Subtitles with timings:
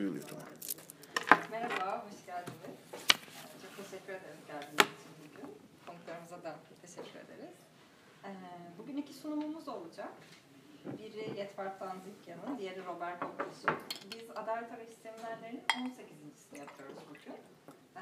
[0.00, 0.44] Duyuluyor tamam.
[1.50, 2.78] Merhaba, hoş geldiniz.
[2.92, 5.48] Ee, Çok teşekkür ederim geldiğiniz için bugün.
[5.86, 7.56] Konuklarımıza da teşekkür ederiz.
[8.24, 8.28] Ee,
[8.78, 10.12] Bugün iki sunumumuz olacak.
[10.98, 13.76] Biri Yetvar Tanzikyan'ın, diğeri Robert Kokoş'un.
[14.12, 17.36] Biz Adalet Arayış Seminerlerinin 18.sini yapıyoruz bugün.
[17.96, 18.00] Ee,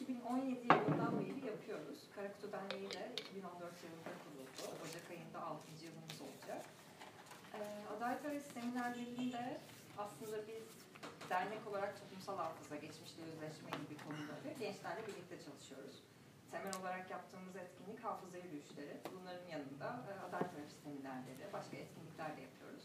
[0.00, 1.98] 2017 yılından beri yapıyoruz.
[2.16, 3.54] Karakutu Derneği de 2014
[3.84, 4.76] yılında kuruldu.
[4.84, 5.84] Ocak ayında 6.
[5.84, 6.64] yılımız olacak.
[7.54, 7.58] Ee,
[7.96, 9.58] Adalet Arayış Seminerlerinde
[9.98, 10.79] aslında biz
[11.30, 16.02] dernek olarak toplumsal hafıza, geçmişle yüzleşme gibi konuları gençlerle birlikte çalışıyoruz.
[16.50, 18.96] Temel olarak yaptığımız etkinlik hafıza yürüyüşleri.
[19.14, 22.84] Bunların yanında e, adalet arayış seminerleri, başka etkinlikler de yapıyoruz.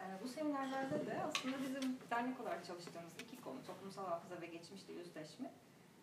[0.00, 4.92] E, bu seminerlerde de aslında bizim dernek olarak çalıştığımız iki konu, toplumsal hafıza ve geçmişle
[4.92, 5.52] yüzleşme.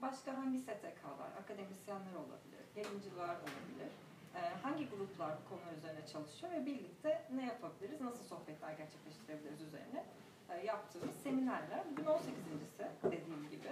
[0.02, 3.92] Başka hangi STK'lar, akademisyenler olabilir, yayıncılar olabilir,
[4.36, 10.06] e, hangi gruplar bu konu üzerine çalışıyor ve birlikte ne yapabiliriz, nasıl sohbetler gerçekleştirebiliriz üzerine
[10.56, 11.84] yaptığımız seminerler.
[11.92, 13.68] Bugün 18.si dediğim gibi.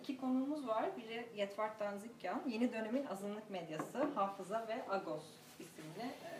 [0.00, 0.96] İki konuğumuz var.
[0.96, 5.24] Biri Yetvart Danzikyan, yeni dönemin azınlık medyası, Hafıza ve Agos
[5.58, 6.30] isimli e,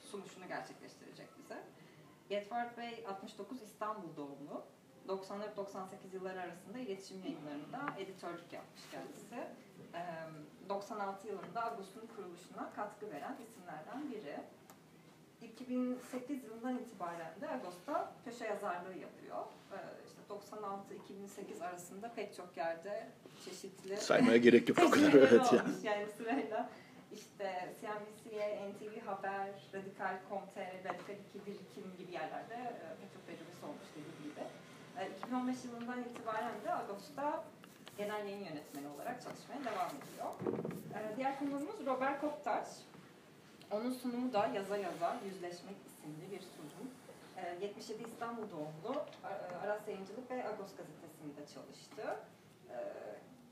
[0.00, 1.62] sunuşunu gerçekleştirecek bize.
[2.30, 4.64] Yetvart Bey 69 İstanbul doğumlu.
[5.08, 9.34] 94-98 yılları arasında iletişim yayınlarında editörlük yapmış kendisi.
[9.94, 14.36] E, 96 yılında Agos'un kuruluşuna katkı veren isimlerden biri.
[15.42, 19.44] 2008 yılından itibaren de Ağustos'ta köşe yazarlığı yapıyor.
[19.72, 19.76] Ee,
[20.06, 20.20] işte
[21.60, 23.08] 96-2008 arasında pek çok yerde
[23.44, 25.12] çeşitli Saymaya gerek yok o kadar.
[25.12, 25.62] Evet ya.
[25.62, 25.84] olmuş.
[25.84, 26.70] Yani sırayla
[27.12, 33.88] işte CNBC'ye, NTV Haber, Radikal.com.tr, Radikal 2 Birikim gibi yerlerde e, pek çok tecrübesi olmuş
[33.96, 34.44] dediğim gibi.
[34.98, 37.44] E, 2015 yılından itibaren de Ağustos'ta
[37.98, 40.30] genel yayın yönetmeni olarak çalışmaya devam ediyor.
[40.94, 42.68] E, diğer konuğumuz Robert Koptaş.
[43.72, 46.86] Onun sunumu da Yaza Yaza Yüzleşmek isimli bir sunum.
[47.36, 52.16] Ee, 77 İstanbul doğumlu, A- Aras Yayıncılık ve Agos gazetesinde çalıştı.
[52.70, 52.74] Ee,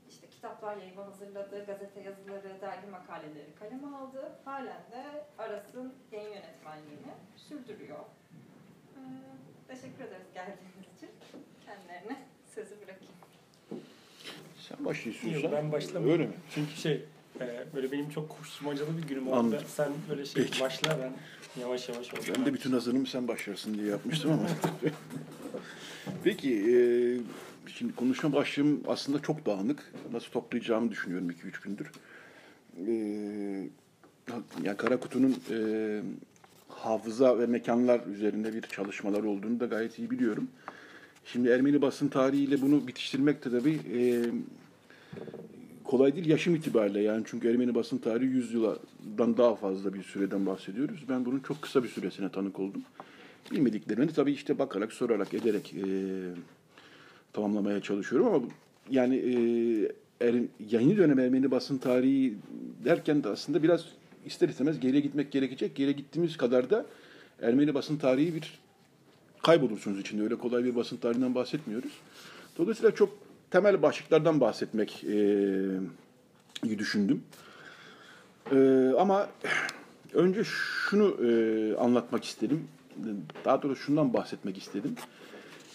[0.09, 4.31] işte kitaplar yayımı hazırladı, gazete yazıları, dergi makaleleri kaleme aldı.
[4.45, 7.99] Halen de Aras'ın yayın yönetmenliğini sürdürüyor.
[7.99, 8.99] Ee,
[9.67, 11.09] teşekkür ederiz geldiğiniz için.
[11.65, 12.17] Kendilerine
[12.55, 13.13] sözü bırakayım.
[14.69, 15.29] Sen başlıyorsun.
[15.29, 16.11] Yok ben başlamadım.
[16.11, 16.33] Öyle mi?
[16.55, 17.05] Çünkü şey
[17.41, 19.35] e, böyle benim çok koşturmacalı bir günüm oldu.
[19.35, 19.67] Anladım.
[19.67, 20.61] Sen böyle şey Peki.
[20.61, 21.13] başla ben
[21.61, 22.39] yavaş yavaş olacağım.
[22.39, 24.47] Ben de bütün hazırlığımı sen başlarsın diye yapmıştım ama.
[26.23, 26.75] Peki, e,
[27.71, 29.93] şimdi konuşma başlığım aslında çok dağınık.
[30.11, 31.91] Nasıl toplayacağımı düşünüyorum 2-3 gündür.
[32.87, 32.91] E,
[34.63, 35.57] yani Kara Kutu'nun e,
[36.67, 40.47] hafıza ve mekanlar üzerinde bir çalışmalar olduğunu da gayet iyi biliyorum.
[41.25, 43.99] Şimdi Ermeni basın tarihiyle bunu bitiştirmek de tabii e,
[45.91, 50.45] kolay değil yaşım itibariyle yani çünkü Ermeni basın tarihi 100 yıldan daha fazla bir süreden
[50.45, 51.05] bahsediyoruz.
[51.09, 52.81] Ben bunun çok kısa bir süresine tanık oldum.
[53.51, 55.83] Bilmediklerimi tabii işte bakarak, sorarak, ederek e,
[57.33, 58.43] tamamlamaya çalışıyorum ama
[58.89, 59.35] yani e,
[60.27, 60.35] er,
[60.69, 62.33] yeni dönem Ermeni basın tarihi
[62.85, 63.85] derken de aslında biraz
[64.25, 65.75] ister istemez geriye gitmek gerekecek.
[65.75, 66.85] Geriye gittiğimiz kadar da
[67.41, 68.59] Ermeni basın tarihi bir
[69.43, 70.23] kaybolursunuz içinde.
[70.23, 71.91] Öyle kolay bir basın tarihinden bahsetmiyoruz.
[72.57, 77.23] Dolayısıyla çok temel başlıklardan bahsetmek e, düşündüm.
[78.51, 78.57] E,
[78.99, 79.29] ama
[80.13, 81.31] önce şunu e,
[81.77, 82.67] anlatmak istedim.
[83.45, 84.95] Daha doğrusu şundan bahsetmek istedim.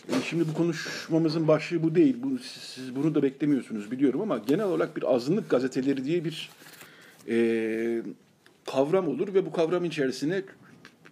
[0.09, 2.17] E, şimdi bu konuşmamızın başlığı bu değil.
[2.23, 6.51] Bu, siz, siz bunu da beklemiyorsunuz biliyorum ama genel olarak bir azınlık gazeteleri diye bir
[7.29, 8.03] e,
[8.67, 10.43] kavram olur ve bu kavram içerisine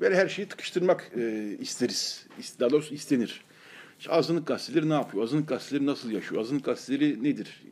[0.01, 2.27] böyle her şeyi tıkıştırmak e, isteriz.
[2.41, 3.45] İst- Daha doğrusu istenir.
[4.05, 5.25] İşte azınlık gazeteleri ne yapıyor?
[5.25, 6.41] Azınlık gazeteleri nasıl yaşıyor?
[6.41, 7.63] Azınlık gazeteleri nedir?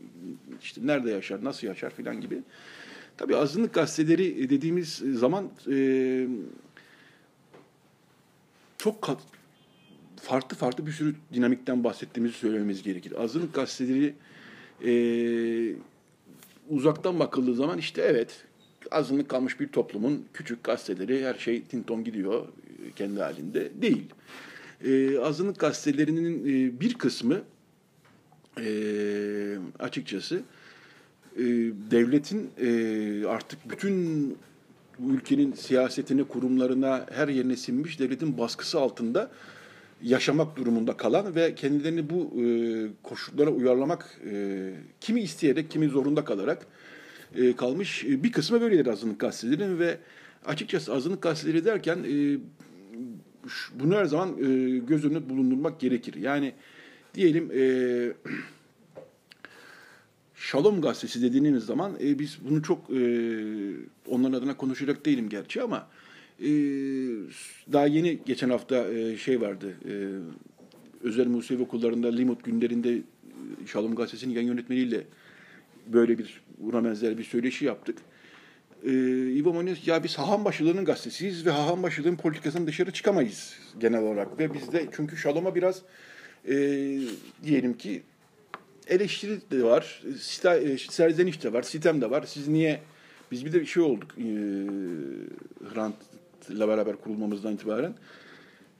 [0.63, 1.45] İşte nerede yaşar?
[1.45, 2.43] Nasıl yaşar filan gibi.
[3.17, 6.27] Tabii azınlık gazeteleri dediğimiz zaman e,
[8.79, 9.19] çok kat,
[10.23, 13.23] farklı farklı bir sürü dinamikten bahsettiğimizi söylememiz gerekir.
[13.23, 14.15] Azınlık gazeteleri
[14.85, 14.93] e,
[16.71, 18.45] uzaktan bakıldığı zaman işte evet
[18.91, 22.49] azınlık kalmış bir toplumun küçük gazeteleri her şey tinton gidiyor
[22.87, 24.05] e, kendi halinde değil.
[24.85, 27.41] E, azınlık gazetelerinin e, bir kısmı
[28.61, 28.69] e,
[29.79, 30.43] açıkçası
[31.37, 31.43] e,
[31.91, 34.37] devletin e, artık bütün
[35.09, 39.31] ülkenin siyasetine, kurumlarına, her yerine sinmiş devletin baskısı altında
[40.03, 42.47] yaşamak durumunda kalan ve kendilerini bu e,
[43.03, 46.67] koşullara uyarlamak e, kimi isteyerek, kimi zorunda kalarak
[47.35, 48.05] e, kalmış.
[48.05, 49.99] E, bir kısmı böyledir azınlık gazetelerin ve
[50.47, 52.39] açıkçası azınlık gazeteleri derken e,
[53.75, 56.15] bunu her zaman e, göz önüne bulundurmak gerekir.
[56.15, 56.53] Yani
[57.15, 57.63] diyelim e,
[60.35, 63.01] Şalom gazetesi dediğiniz zaman e, biz bunu çok e,
[64.09, 65.89] onların adına konuşacak değilim gerçi ama
[66.41, 66.49] e,
[67.73, 69.95] daha yeni geçen hafta e, şey vardı e,
[71.03, 73.03] özel Musevi okullarında Limut günlerinde e,
[73.67, 75.05] Şalom Gazetesi'nin yayın yönetmeniyle
[75.87, 77.99] böyle bir buna benzer bir söyleşi yaptık.
[78.85, 84.03] Ee, İbo Moniz, ya biz haham başılığının gazetesiyiz ve haham başılığın politikasından dışarı çıkamayız genel
[84.03, 84.39] olarak.
[84.39, 85.83] Ve bizde çünkü Şalom'a biraz
[86.49, 86.55] e,
[87.45, 88.03] diyelim ki
[88.89, 92.23] eleştiri de var, sita- e, serzeniş de var, sitem de var.
[92.27, 92.81] Siz niye,
[93.31, 94.25] biz bir de bir şey olduk e,
[95.75, 97.95] Hrant'la beraber kurulmamızdan itibaren.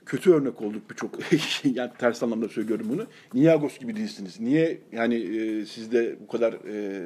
[0.05, 1.19] Kötü örnek olduk birçok,
[1.77, 3.05] yani ters anlamda söylüyorum bunu.
[3.33, 4.39] Niye Agos gibi değilsiniz?
[4.39, 7.03] Niye yani e, siz de bu kadar e,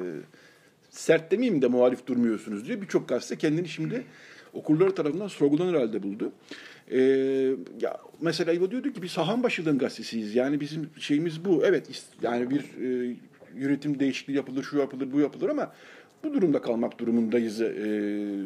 [0.98, 4.04] sert demeyeyim de muhalif durmuyorsunuz diye birçok gazete kendini şimdi
[4.52, 6.32] okurları tarafından sorgulanır halde buldu.
[6.90, 6.98] Ee,
[7.80, 10.34] ya mesela İbo diyordu ki biz sahan başılığın gazetesiyiz.
[10.34, 11.62] Yani bizim şeyimiz bu.
[11.64, 13.16] Evet yani bir e,
[13.56, 15.72] yönetim değişikliği yapılır, şu yapılır, bu yapılır ama
[16.24, 17.68] bu durumda kalmak durumundayız e,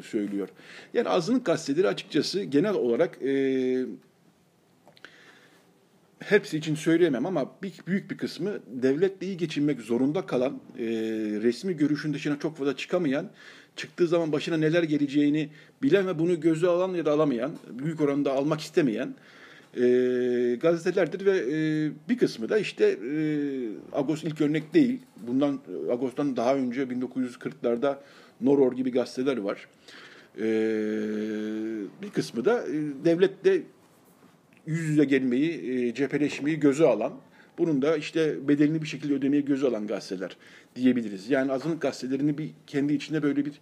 [0.05, 0.49] söylüyor.
[0.95, 3.33] Yani azınlık gazeteleri açıkçası genel olarak e,
[6.23, 10.85] hepsi için söyleyemem ama bir, büyük bir kısmı devletle iyi geçinmek zorunda kalan, e,
[11.43, 13.31] resmi görüşün dışına çok fazla çıkamayan,
[13.77, 15.49] çıktığı zaman başına neler geleceğini
[15.83, 19.15] bilen ve bunu göze alan ya da alamayan, büyük oranda almak istemeyen
[19.77, 23.19] e, gazetelerdir ve e, bir kısmı da işte e,
[23.93, 25.01] Agos ilk örnek değil.
[25.27, 25.61] Bundan
[25.91, 27.97] Agos'tan daha önce 1940'larda
[28.41, 29.69] Noror gibi gazeteler var.
[30.39, 30.45] E,
[32.03, 33.63] bir kısmı da e, devletle
[34.67, 37.13] yüz yüze gelmeyi, e, cepheleşmeyi göze alan,
[37.59, 40.37] bunun da işte bedelini bir şekilde ödemeyi göze alan gazeteler
[40.77, 41.31] diyebiliriz.
[41.31, 43.53] Yani azınlık gazetelerini bir kendi içinde böyle bir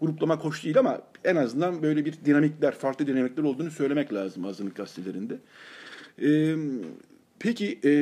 [0.00, 4.76] gruplama hoş değil ama en azından böyle bir dinamikler, farklı dinamikler olduğunu söylemek lazım azınlık
[4.76, 5.38] gazetelerinde.
[6.22, 6.56] E,
[7.38, 7.92] peki e,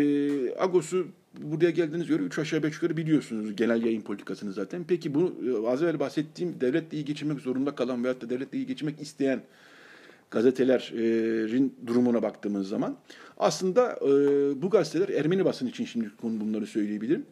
[0.58, 1.06] Agos'u
[1.38, 4.84] buraya geldiğiniz göre üç aşağı beş yukarı biliyorsunuz genel yayın politikasını zaten.
[4.88, 8.66] Peki bu e, az evvel bahsettiğim devletle iyi geçinmek zorunda kalan veyahut da devletle iyi
[8.66, 9.42] geçinmek isteyen
[10.30, 12.96] gazetelerin durumuna baktığımız zaman
[13.38, 14.08] aslında e,
[14.62, 17.26] bu gazeteler Ermeni basın için şimdi bunları söyleyebilirim.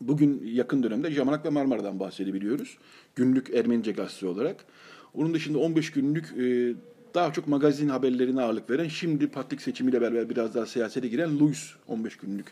[0.00, 2.78] Bugün yakın dönemde Jamanak ve Marmara'dan bahsedebiliyoruz.
[3.16, 4.64] Günlük Ermenice gazete olarak.
[5.14, 6.74] Onun dışında 15 günlük e,
[7.14, 11.70] daha çok magazin haberlerine ağırlık veren, şimdi patrik seçimiyle beraber biraz daha siyasete giren Louis
[11.88, 12.46] 15 günlük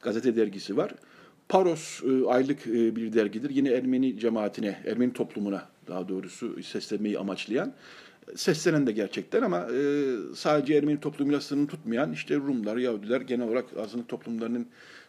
[0.00, 0.94] gazete dergisi var.
[1.48, 3.50] Paros e, aylık bir dergidir.
[3.50, 7.72] Yine Ermeni cemaatine, Ermeni toplumuna daha doğrusu seslenmeyi amaçlayan
[8.36, 13.64] seslenen de gerçekten ama e, sadece Ermeni toplumuyla sınırını tutmayan işte Rumlar, Yahudiler genel olarak
[13.78, 14.66] azınlık toplumlarının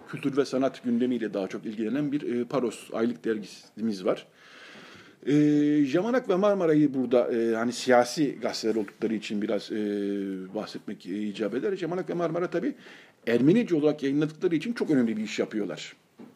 [0.08, 4.28] kültür ve sanat gündemiyle daha çok ilgilenen bir e, Paros aylık dergimiz var.
[5.26, 5.34] E,
[5.86, 9.76] Jamanak ve Marmara'yı burada e, hani siyasi gazeteler oldukları için biraz e,
[10.56, 11.76] bahsetmek e, icap eder.
[11.76, 12.76] Jamanak ve Marmara tabii
[13.28, 15.96] Ermenice olarak yayınladıkları için çok önemli bir iş yapıyorlar.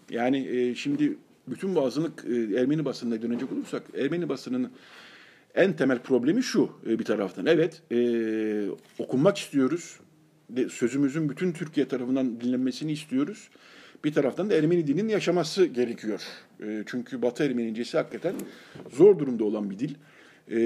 [0.09, 4.71] Yani e, şimdi bütün bu azınlık e, Ermeni basınına dönecek olursak Ermeni basınının
[5.55, 7.45] en temel problemi şu e, bir taraftan.
[7.45, 7.99] Evet e,
[8.99, 9.99] okunmak istiyoruz.
[10.69, 13.49] Sözümüzün bütün Türkiye tarafından dinlenmesini istiyoruz.
[14.03, 16.21] Bir taraftan da Ermeni dilinin yaşaması gerekiyor.
[16.63, 18.35] E, çünkü Batı Ermenicesi hakikaten
[18.91, 19.95] zor durumda olan bir dil.
[20.51, 20.59] E,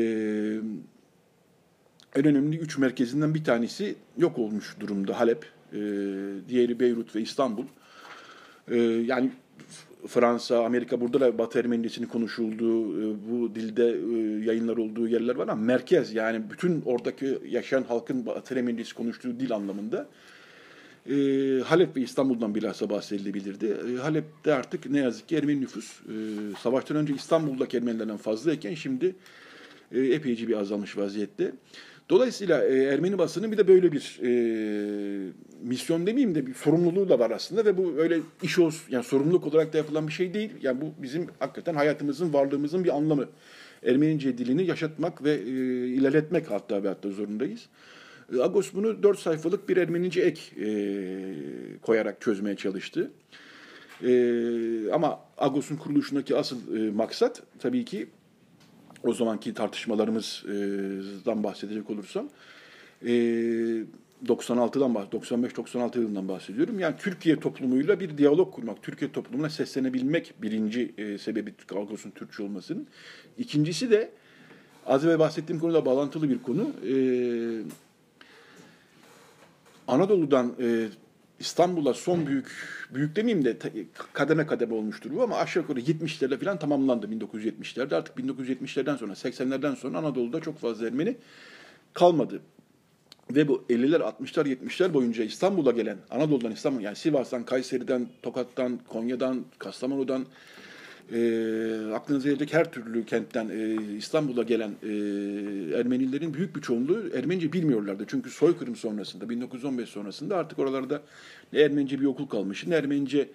[2.16, 5.46] en önemli üç merkezinden bir tanesi yok olmuş durumda Halep.
[5.74, 5.80] E,
[6.50, 7.66] diğeri Beyrut ve İstanbul.
[8.68, 9.32] E, yani
[10.08, 15.48] Fransa, Amerika burada da Batı Ermenicesini konuşulduğu, e, bu dilde e, yayınlar olduğu yerler var
[15.48, 20.08] ama merkez yani bütün oradaki yaşayan halkın Batı Ermenicesi konuştuğu dil anlamında
[21.10, 21.14] e,
[21.66, 23.78] Halep ve İstanbul'dan bilhassa bahsedilebilirdi.
[24.02, 26.02] Halep'te artık ne yazık ki Ermeni nüfus
[26.60, 29.16] savaştan önce İstanbul'daki Ermenilerden fazlayken şimdi
[29.92, 31.52] epeyce bir azalmış vaziyette.
[32.10, 34.30] Dolayısıyla e, Ermeni basının bir de böyle bir e,
[35.64, 39.48] misyon demeyeyim de bir sorumluluğu da var aslında ve bu öyle iş olsun yani sorumluluk
[39.48, 40.52] olarak da yapılan bir şey değil.
[40.62, 43.26] Yani bu bizim hakikaten hayatımızın, varlığımızın bir anlamı.
[43.84, 45.50] Ermenice dilini yaşatmak ve e,
[45.88, 47.66] ilerletmek hatta ve hatta zorundayız.
[48.36, 50.70] E, Agos bunu dört sayfalık bir Ermenice ek e,
[51.82, 53.12] koyarak çözmeye çalıştı.
[54.04, 54.12] E,
[54.94, 58.08] ama Agos'un kuruluşundaki asıl e, maksat tabii ki
[59.04, 62.30] o zamanki tartışmalarımızdan bahsedecek olursam
[64.26, 66.80] 96'dan 95-96 yılından bahsediyorum.
[66.80, 72.88] Yani Türkiye toplumuyla bir diyalog kurmak, Türkiye toplumuna seslenebilmek birinci sebebi Agos'un Türkçe olmasının.
[73.38, 74.12] İkincisi de
[74.86, 76.72] az evvel bahsettiğim konuda bağlantılı bir konu.
[79.88, 80.54] Anadolu'dan
[81.40, 82.52] İstanbul'a son büyük,
[82.94, 83.58] büyük demeyeyim de
[84.14, 87.96] kademe kademe olmuştur bu ama aşağı yukarı 70'lerde falan tamamlandı 1970'lerde.
[87.96, 91.18] Artık 1970'lerden sonra 80'lerden sonra Anadolu'da çok fazla Ermeni
[91.94, 92.42] kalmadı.
[93.32, 99.46] Ve bu 50'ler, 60'lar, 70'ler boyunca İstanbul'a gelen, Anadolu'dan İstanbul, yani Sivas'tan, Kayseri'den, Tokat'tan, Konya'dan,
[99.60, 100.26] Kastamonu'dan
[101.14, 104.88] e, aklınıza gelecek her türlü kentten e, İstanbul'a gelen e,
[105.80, 108.06] Ermenilerin büyük bir çoğunluğu Ermenice bilmiyorlardı.
[108.08, 111.02] Çünkü soykırım sonrasında, 1915 sonrasında artık oralarda
[111.54, 113.30] ne Ermenice bir okul kalmıştı, ne Ermenice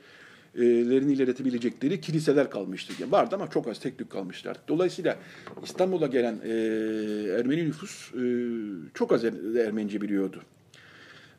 [0.57, 2.93] lerini iletebilecekleri kiliseler kalmıştı.
[2.99, 4.69] Yani vardı ama çok az tek tük kalmıştı artık.
[4.69, 5.19] Dolayısıyla
[5.63, 6.51] İstanbul'a gelen e,
[7.39, 8.25] Ermeni nüfus e,
[8.95, 10.43] çok az er, Ermenice biliyordu.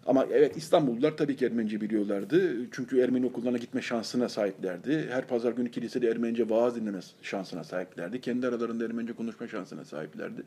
[0.06, 2.56] Ama evet İstanbullular tabii ki Ermenice biliyorlardı.
[2.72, 5.08] Çünkü Ermeni okullarına gitme şansına sahiplerdi.
[5.10, 8.22] Her pazar günü kilisede Ermenice vaaz dinleme şansına sahiplerdi.
[8.22, 10.42] Kendi aralarında Ermenice konuşma şansına sahiplerdi.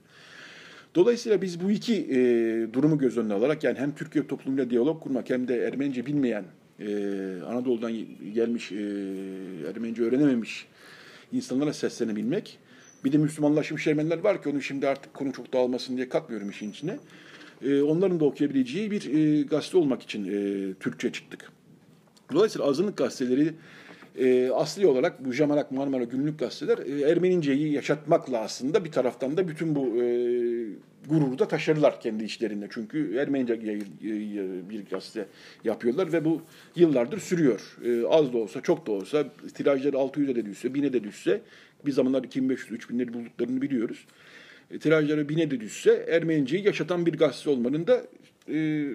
[0.95, 2.19] Dolayısıyla biz bu iki e,
[2.73, 6.45] durumu göz önüne alarak yani hem Türkiye toplumuyla diyalog kurmak hem de Ermenice bilmeyen,
[6.81, 6.87] e,
[7.47, 7.93] Anadolu'dan
[8.35, 8.77] gelmiş, e,
[9.71, 10.67] Ermenice öğrenememiş
[11.33, 12.59] insanlara seslenebilmek.
[13.05, 16.71] Bir de Müslümanlaşmış Ermeniler var ki onu şimdi artık konu çok dağılmasın diye katmıyorum işin
[16.71, 16.99] içine.
[17.65, 21.53] E, onların da okuyabileceği bir e, gazete olmak için e, Türkçe çıktık.
[22.33, 23.53] Dolayısıyla azınlık gazeteleri
[24.19, 29.49] e, asli olarak bu Jamarak, Marmara günlük gazeteler e, Ermeninceyi yaşatmakla aslında bir taraftan da
[29.49, 30.07] bütün bu e,
[31.09, 32.69] gururu da taşırlar kendi içlerinde.
[32.71, 33.61] Çünkü Ermenice
[34.71, 35.27] bir gazete
[35.65, 36.43] yapıyorlar ve bu
[36.77, 37.77] yıllardır sürüyor.
[37.85, 41.41] E, az da olsa, çok da olsa, tirajları 600'e de düşse, 1000'e de düşse,
[41.87, 44.07] bir zamanlar 2500-3000'leri bulduklarını biliyoruz.
[44.71, 48.03] E, tirajları 1000'e de düşse Ermeniceyi yaşatan bir gazete olmanın da
[48.49, 48.89] e,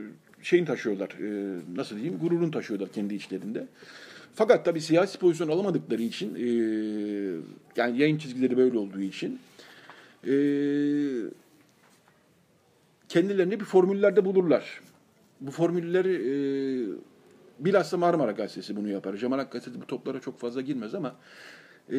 [0.43, 3.67] şeyin taşıyorlar, e, nasıl diyeyim, gururunu taşıyorlar kendi içlerinde.
[4.35, 6.47] Fakat tabii siyasi pozisyon alamadıkları için, e,
[7.75, 9.39] yani yayın çizgileri böyle olduğu için,
[10.27, 10.33] e,
[13.09, 14.81] kendilerine bir formüllerde bulurlar.
[15.41, 16.33] Bu formülleri e,
[17.59, 19.17] bilhassa Marmara Gazetesi bunu yapar.
[19.17, 21.15] Cemalat Gazetesi bu toplara çok fazla girmez ama
[21.91, 21.97] e,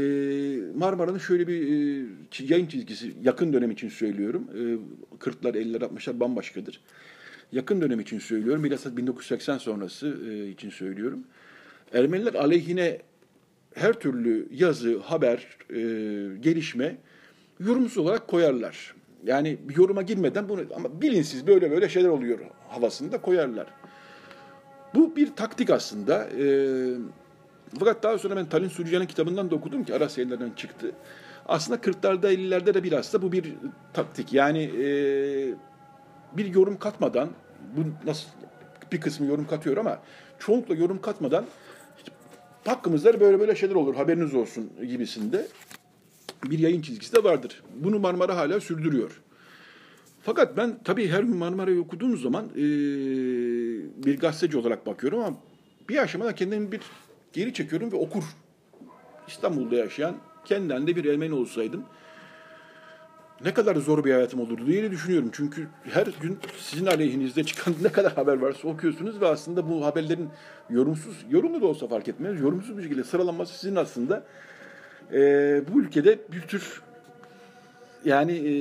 [0.75, 2.07] Marmara'nın şöyle bir e,
[2.41, 4.49] yayın çizgisi, yakın dönem için söylüyorum.
[4.55, 4.61] E,
[5.25, 6.81] 40'lar, 50'ler, 60'lar bambaşkadır.
[7.53, 8.65] Yakın dönem için söylüyorum.
[8.65, 11.25] Bilhassa 1980 sonrası e, için söylüyorum.
[11.93, 12.99] Ermeniler aleyhine
[13.75, 15.77] her türlü yazı, haber, e,
[16.41, 16.97] gelişme
[17.61, 18.95] yorumsuz olarak koyarlar.
[19.25, 23.67] Yani bir yoruma girmeden bunu ama bilinsiz böyle böyle şeyler oluyor havasında koyarlar.
[24.95, 26.29] Bu bir taktik aslında.
[26.39, 26.47] E,
[27.79, 30.93] fakat daha sonra ben Talin Sürücan'ın kitabından da okudum ki Aras yayınlarından çıktı.
[31.47, 33.55] Aslında 40'larda 50'lerde de biraz da bu bir
[33.95, 34.33] taktik.
[34.33, 34.85] Yani e,
[36.37, 37.29] bir yorum katmadan
[37.77, 38.29] bu nasıl
[38.93, 39.99] bir kısmı yorum katıyor ama
[40.39, 41.45] çoğunlukla yorum katmadan
[42.65, 45.47] hakkımızda böyle böyle şeyler olur haberiniz olsun gibisinde
[46.45, 47.63] bir yayın çizgisi de vardır.
[47.75, 49.23] Bunu Marmara hala sürdürüyor.
[50.23, 52.63] Fakat ben tabii her gün Marmara'yı okuduğum zaman e,
[54.05, 55.37] bir gazeteci olarak bakıyorum ama
[55.89, 56.81] bir aşamada kendimi bir
[57.33, 58.25] geri çekiyorum ve okur.
[59.29, 61.85] İstanbul'da yaşayan kendinden de bir Ermeni olsaydım
[63.45, 65.31] ne kadar zor bir hayatım olurdu diye düşünüyorum.
[65.33, 70.29] Çünkü her gün sizin aleyhinizde çıkan ne kadar haber varsa okuyorsunuz ve aslında bu haberlerin
[70.71, 74.25] yorumsuz, yorumlu da olsa fark etmez, yorumsuz bir şekilde sıralanması sizin aslında
[75.13, 75.19] e,
[75.73, 76.83] bu ülkede bir tür
[78.05, 78.55] yani e,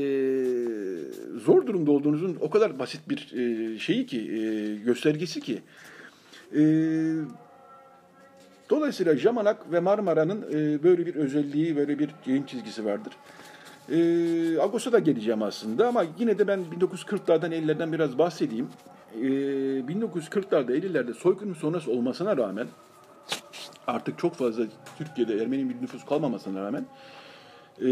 [1.40, 5.62] zor durumda olduğunuzun o kadar basit bir e, şeyi ki, e, göstergesi ki.
[6.56, 6.62] E,
[8.72, 13.14] dolayısıyla Jamanak ve Marmara'nın e, böyle bir özelliği, böyle bir yayın çizgisi vardır.
[13.90, 13.98] E,
[14.60, 18.68] Agos'a da geleceğim aslında ama yine de ben 1940'lardan 50'lerden biraz bahsedeyim.
[19.16, 22.68] E, 1940'larda 50'lerde soykırım sonrası olmasına rağmen
[23.88, 24.64] artık çok fazla
[24.98, 26.86] Türkiye'de Ermeni bir nüfus kalmamasına rağmen
[27.82, 27.88] e,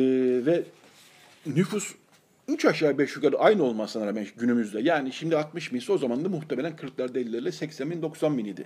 [0.45, 0.63] ve
[1.45, 1.95] nüfus
[2.48, 6.29] 3 aşağı 5 yukarı aynı olmasına rağmen günümüzde yani şimdi 60 binse o zaman da
[6.29, 8.65] muhtemelen 40'larda 50'lerle 80 bin 90 bin idi.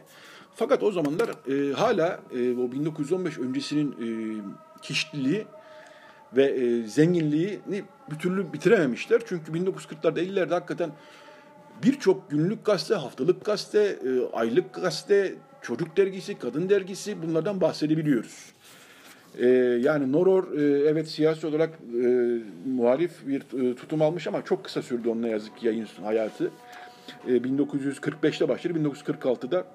[0.56, 4.08] Fakat o zamanlar e, hala e, o 1915 öncesinin e,
[4.82, 5.46] kişiliği
[6.36, 9.22] ve e, zenginliğini bir türlü bitirememişler.
[9.26, 10.92] Çünkü 1940'larda 50'lerde hakikaten
[11.84, 18.54] birçok günlük gazete, haftalık gazete, e, aylık gazete, çocuk dergisi, kadın dergisi bunlardan bahsedebiliyoruz.
[19.38, 19.48] E,
[19.82, 21.70] yani Noror e, evet siyasi olarak
[22.04, 22.08] e,
[22.66, 26.52] muhalif bir e, tutum almış ama çok kısa sürdü onun yazık ki yayın hayatı.
[27.28, 29.66] E, 1945'te başladı, 1946'da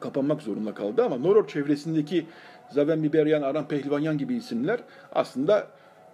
[0.00, 2.26] kapanmak zorunda kaldı ama Noror çevresindeki
[2.70, 4.80] Zaven Biberyan, Aram Pehlivanyan gibi isimler
[5.12, 5.66] aslında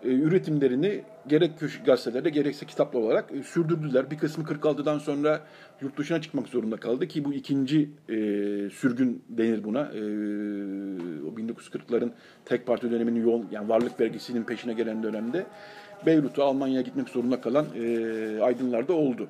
[0.05, 1.51] e, üretimlerini gerek
[1.87, 4.11] gazetelerde gerekse kitaplı olarak e, sürdürdüler.
[4.11, 5.41] Bir kısmı 46'dan sonra
[5.81, 8.15] yurt dışına çıkmak zorunda kaldı ki bu ikinci e,
[8.71, 9.81] sürgün denir buna.
[9.81, 10.01] E,
[11.25, 12.11] o 1940'ların
[12.45, 15.47] tek parti döneminin yoğun yani varlık vergisinin peşine gelen dönemde
[16.07, 17.83] Beyrut'a Almanya'ya gitmek zorunda kalan e,
[18.43, 19.29] aydınlar da oldu.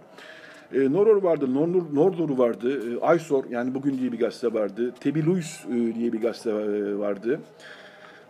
[0.74, 5.64] E, Noror vardı, Nordor, Nordor vardı, e, Aysor yani bugün diye bir gazete vardı, Tebiluis
[5.64, 7.40] e, diye bir gazete e, vardı.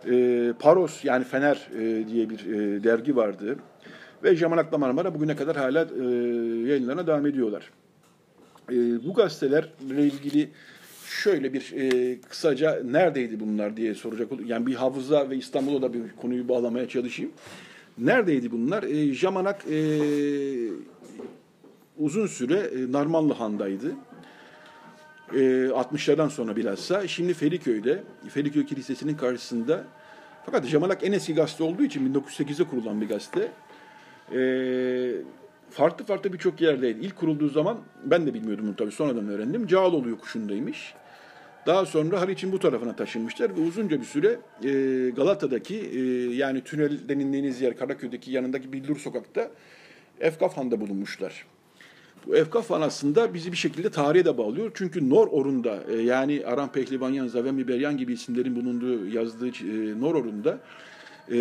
[0.09, 3.55] E, Paros yani Fener e, diye bir e, dergi vardı.
[4.23, 6.03] Ve Jamanakla Marmara bugüne kadar hala e,
[6.69, 7.71] yayınlarına devam ediyorlar.
[8.71, 8.75] E,
[9.05, 10.49] bu gazetelerle ilgili
[11.07, 14.29] şöyle bir e, kısaca neredeydi bunlar diye soracak.
[14.45, 17.31] Yani bir hafıza ve İstanbul'a da bir konuyu bağlamaya çalışayım.
[17.97, 18.83] Neredeydi bunlar?
[18.83, 19.77] E, Jamanak e,
[21.97, 23.95] uzun süre e, Narmanlı Han'daydı.
[25.33, 25.37] E,
[25.67, 27.07] 60'lardan sonra bilhassa.
[27.07, 29.83] Şimdi Feriköy'de, Feriköy Kilisesi'nin karşısında.
[30.45, 33.51] Fakat Jamanak en eski gazete olduğu için 1908'de kurulan bir gazete.
[34.31, 34.39] E,
[35.69, 36.99] farklı farklı birçok yerdeydi.
[37.05, 39.67] İlk kurulduğu zaman ben de bilmiyordum bunu tabii sonradan öğrendim.
[39.67, 40.93] Cağaloğlu yokuşundaymış.
[41.65, 45.99] Daha sonra Haliç'in bu tarafına taşınmışlar ve uzunca bir süre e, Galata'daki e,
[46.35, 49.51] yani tünel denildiğiniz yer Karaköy'deki yanındaki Bildur Sokak'ta
[50.19, 51.45] Efkaf Han'da bulunmuşlar.
[52.33, 54.71] Efkaf Han aslında bizi bir şekilde tarihe de bağlıyor.
[54.73, 60.15] Çünkü Nor Orun'da e, yani Aram Pehlivanyan, Zavem Beryan gibi isimlerin bulunduğu yazdığı e, Nor
[60.15, 60.59] Orun'da
[61.31, 61.35] e,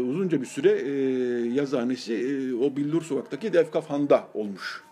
[0.00, 0.92] uzunca bir süre e,
[1.54, 4.82] yazıhanesi e, o Bildur Sokak'taki Efkaf Han'da olmuş.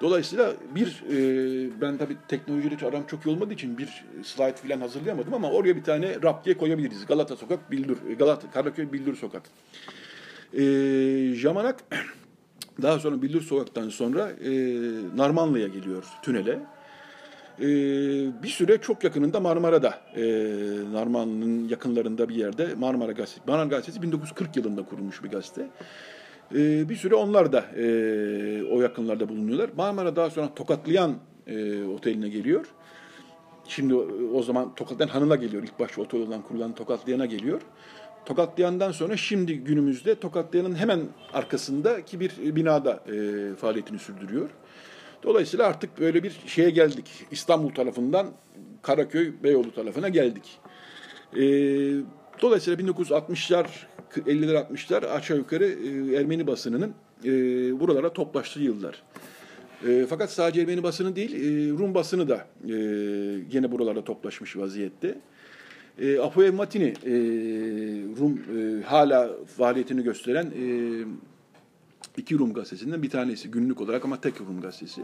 [0.00, 4.80] Dolayısıyla bir, e, ben tabii teknolojiyle hiç aram çok iyi olmadığı için bir slide falan
[4.80, 7.06] hazırlayamadım ama oraya bir tane rap diye koyabiliriz.
[7.06, 9.42] Galata Sokak, Bildur, Galata, Karaköy, Bildur Sokak.
[10.52, 10.62] E,
[11.34, 11.76] Jamanak
[12.82, 14.50] daha sonra Bildur Sokak'tan sonra e,
[15.16, 16.58] Narmanlı'ya geliyor, tünele.
[17.60, 17.66] E,
[18.42, 20.22] bir süre çok yakınında Marmara'da, e,
[20.92, 23.40] Narmanlı'nın yakınlarında bir yerde Marmara Gazetesi.
[23.46, 25.70] Marmara Gazetesi 1940 yılında kurulmuş bir gazete.
[26.54, 27.84] Ee, bir süre onlar da e,
[28.72, 29.70] o yakınlarda bulunuyorlar.
[29.76, 31.14] Marmara daha sonra Tokatlayan
[31.46, 32.66] e, oteline geliyor.
[33.68, 33.94] Şimdi
[34.34, 35.62] o zaman Tokatlayan Hanı'na geliyor.
[35.62, 37.60] İlk başta otel olan kurulan Tokatlayan'a geliyor.
[38.28, 41.00] Tokatlayan'dan sonra şimdi günümüzde Tokatlayan'ın hemen
[41.32, 44.50] arkasındaki bir binada e, faaliyetini sürdürüyor.
[45.22, 47.06] Dolayısıyla artık böyle bir şeye geldik.
[47.30, 48.26] İstanbul tarafından
[48.82, 50.58] Karaköy, Beyoğlu tarafına geldik.
[51.36, 51.42] E,
[52.42, 53.66] dolayısıyla 1960'lar
[54.16, 56.94] 50'ler 60'lar aşağı yukarı e, Ermeni basınının
[57.24, 57.30] e,
[57.80, 59.02] buralara toplaştığı yıllar.
[59.88, 62.74] E, fakat sadece Ermeni basını değil, e, Rum basını da e,
[63.52, 65.18] yine buralarda toplaşmış vaziyette.
[65.98, 67.12] E, Apoev Matini, e,
[68.20, 70.64] Rum e, hala faaliyetini gösteren e,
[72.16, 75.00] iki Rum gazetesinden bir tanesi günlük olarak ama tek Rum gazetesi.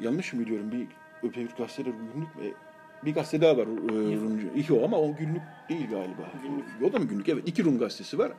[0.00, 0.72] Yanlış mı biliyorum?
[0.72, 0.86] Bir
[1.28, 2.42] öbür gazeteler günlük mü?
[3.04, 4.46] Bir gazete daha var e, Rumcu.
[4.56, 6.32] İki o ama o günlük değil galiba.
[6.42, 6.64] Günlük.
[6.90, 7.28] O da mı günlük?
[7.28, 7.42] Evet.
[7.46, 8.32] iki Rum gazetesi var.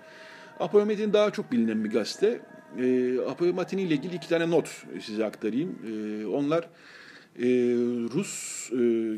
[0.59, 2.39] Apollo Metin daha çok bilinen bir gazete.
[2.79, 5.79] E, Apollo Metin ile ilgili iki tane not size aktarayım.
[5.87, 6.69] E, onlar
[7.39, 7.45] e,
[8.13, 8.75] Rus e,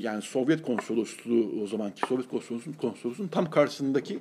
[0.08, 4.20] yani Sovyet konsolosluğu o zamanki Sovyet konsolosluğun, konsolosluğun tam karşısındaki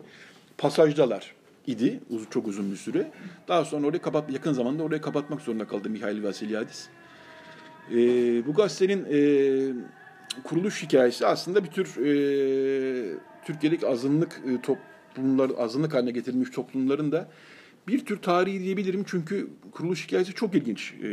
[0.59, 1.35] pasajdalar
[1.67, 3.11] idi uzun, çok uzun bir süre.
[3.49, 6.89] Daha sonra orayı kapat yakın zamanda orayı kapatmak zorunda kaldı Mihail Vasilyadis.
[7.91, 7.97] E,
[8.47, 9.19] bu gazetenin e,
[10.45, 17.29] kuruluş hikayesi aslında bir tür e, Türkiye'deki azınlık e, toplumlar, azınlık haline getirilmiş toplumların da
[17.89, 19.05] bir tür tarihi diyebilirim.
[19.07, 21.09] Çünkü kuruluş hikayesi çok ilginç e,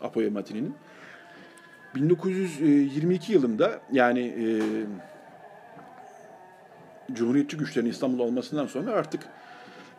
[0.00, 0.74] Apoya Matini'nin.
[1.94, 4.46] 1922 yılında yani e,
[7.12, 9.22] Cumhuriyetçi güçlerin İstanbul almasından sonra artık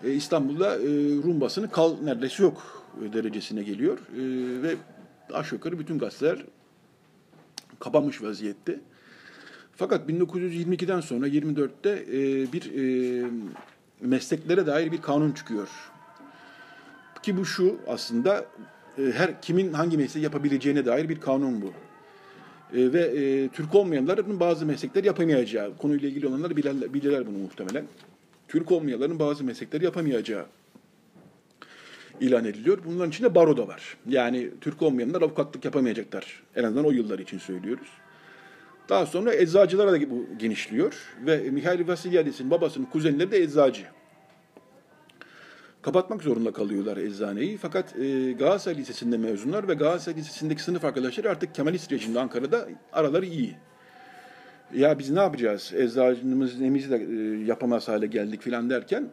[0.04, 0.88] e, İstanbul'da e,
[1.24, 3.98] Rum basını kal neredeyse yok derecesine geliyor.
[3.98, 4.22] E,
[4.64, 4.76] ve
[5.34, 6.46] aşağı yukarı bütün gazeteler
[7.80, 8.80] kapanmış vaziyette.
[9.76, 13.28] Fakat 1922'den sonra 24'te e, bir e,
[14.02, 15.70] mesleklere dair bir kanun çıkıyor.
[17.24, 18.46] Ki bu şu aslında
[18.98, 21.74] e, her kimin hangi mesleği yapabileceğine dair bir kanun bu.
[22.73, 27.86] E, ve e, Türk olmayanların bazı meslekler yapamayacağı, konuyla ilgili olanlar bilirler, bilirler bunu muhtemelen.
[28.47, 30.45] Türk olmayanların bazı meslekleri yapamayacağı
[32.19, 32.78] ilan ediliyor.
[32.86, 33.97] Bunların içinde baro da var.
[34.10, 36.43] Yani Türk olmayanlar avukatlık yapamayacaklar.
[36.56, 37.88] En azından o yıllar için söylüyoruz.
[38.89, 40.93] Daha sonra eczacılara da bu genişliyor.
[41.25, 43.84] Ve Mihail Vasilyadis'in babasının kuzenleri de eczacı.
[45.86, 47.58] Kapatmak zorunda kalıyorlar eczaneyi.
[47.58, 53.26] Fakat e, Galatasaray Lisesi'nde mezunlar ve Galatasaray Lisesi'ndeki sınıf arkadaşları artık Kemalist rejimde Ankara'da araları
[53.26, 53.56] iyi.
[54.74, 55.74] Ya biz ne yapacağız?
[55.76, 59.10] Eczacımız nemizi de e, yapamaz hale geldik filan derken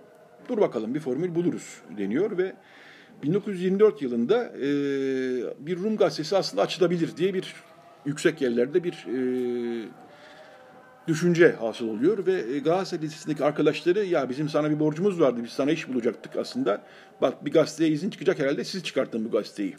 [0.49, 2.53] dur bakalım bir formül buluruz deniyor ve
[3.23, 4.63] 1924 yılında e,
[5.67, 7.55] bir Rum gazetesi aslında açılabilir diye bir
[8.07, 9.19] yüksek yerlerde bir e,
[11.09, 15.51] düşünce hasıl oluyor ve e, Galatasaray Lisesi'ndeki arkadaşları ya bizim sana bir borcumuz vardı biz
[15.51, 16.83] sana iş bulacaktık aslında.
[17.21, 19.77] Bak bir gazeteye izin çıkacak herhalde siz çıkarttın bu gazeteyi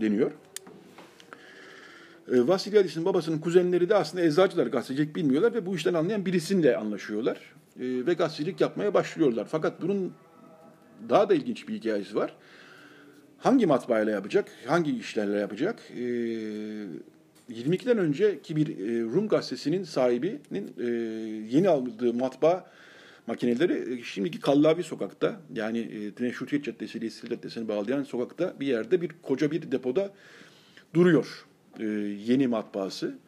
[0.00, 0.30] deniyor.
[2.32, 7.36] E, Vasilyadis'in babasının kuzenleri de aslında eczacılar gazetecilik bilmiyorlar ve bu işten anlayan birisiyle anlaşıyorlar.
[7.80, 9.46] E, ve gazetecilik yapmaya başlıyorlar.
[9.50, 10.12] Fakat bunun
[11.08, 12.34] daha da ilginç bir hikayesi var.
[13.38, 15.82] Hangi matbaayla yapacak, hangi işlerle yapacak?
[15.90, 16.04] E,
[17.50, 20.86] 22'den önceki bir e, Rum gazetesinin sahibinin e,
[21.56, 22.70] yeni aldığı matbaa
[23.26, 29.00] makineleri e, şimdiki Kallavi sokakta yani Meşrutiyet Caddesi ile İstiklal Caddesi'ni bağlayan sokakta bir yerde
[29.00, 30.12] bir koca bir depoda
[30.94, 31.46] duruyor
[32.26, 33.18] yeni matbaası.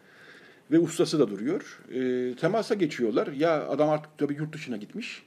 [0.71, 1.83] ve ustası da duruyor.
[2.37, 3.27] Temasa geçiyorlar.
[3.27, 5.23] Ya adam artık tabii yurt dışına gitmiş.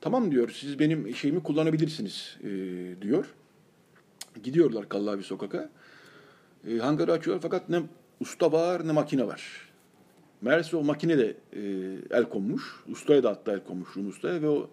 [0.00, 2.38] Tamam diyor siz benim şeyimi kullanabilirsiniz
[3.02, 3.26] diyor.
[4.44, 5.70] Gidiyorlar Kallavi sokaka.
[6.80, 7.82] Hangarı açıyorlar fakat ne
[8.20, 9.42] usta var ne makine var.
[10.42, 11.60] Meğerse o makine de e,
[12.10, 12.62] el konmuş.
[12.88, 14.70] Ustaya da hatta el konmuş Rum ustaya ve o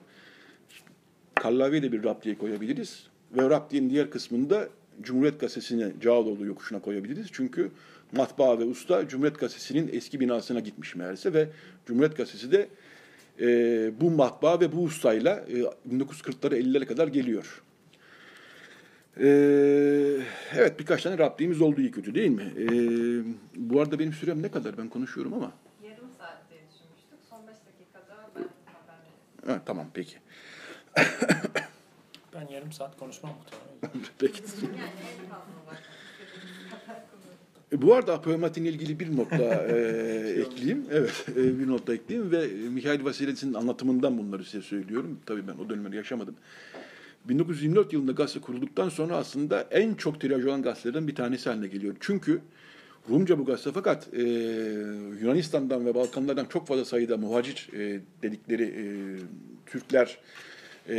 [1.36, 3.08] Kallavi'ye de bir raptiye koyabiliriz.
[3.38, 4.69] Ve raptiyenin diğer kısmında
[5.01, 7.27] Cumhuriyet Gazetesi'ne Cağaloğlu yokuşuna koyabiliriz.
[7.32, 7.71] Çünkü
[8.12, 11.49] matbaa ve usta Cumhuriyet Gazetesi'nin eski binasına gitmiş meğerse ve
[11.86, 12.67] Cumhuriyet Gazetesi de
[13.41, 15.54] e, bu matbaa ve bu ustayla e,
[15.95, 17.62] 1940'lara 50'lere kadar geliyor.
[19.19, 19.28] E,
[20.56, 22.54] evet birkaç tane raptiğimiz oldu iyi kötü değil mi?
[22.58, 22.65] E,
[23.56, 24.78] bu arada benim sürem ne kadar?
[24.78, 25.52] Ben konuşuyorum ama.
[25.84, 27.19] Yarım saat diye düşünmüştük.
[27.30, 28.41] Son 5 dakikada ben
[29.45, 29.56] haber.
[29.56, 30.15] Ha, tamam peki.
[32.36, 34.08] Ben yarım saat konuşmam muhtemelen.
[34.19, 34.41] peki.
[34.65, 34.80] Yani
[35.24, 35.82] en fazla.
[37.74, 39.76] E, Bu arada Apoematin'le ilgili bir not daha e,
[40.41, 40.86] ekleyeyim.
[40.91, 45.19] Evet, e, bir not da ekleyeyim ve Mihail Vasilevs'in anlatımından bunları size söylüyorum.
[45.26, 46.36] Tabii ben o dönemleri yaşamadım.
[47.25, 51.95] 1924 yılında gazete kurulduktan sonra aslında en çok tiraj olan gazetelerden bir tanesi haline geliyor.
[51.99, 52.41] Çünkü
[53.10, 54.21] Rumca bu gazete fakat e,
[55.21, 58.84] Yunanistan'dan ve Balkanlardan çok fazla sayıda muhacir e, dedikleri e,
[59.65, 60.17] Türkler
[60.89, 60.95] e,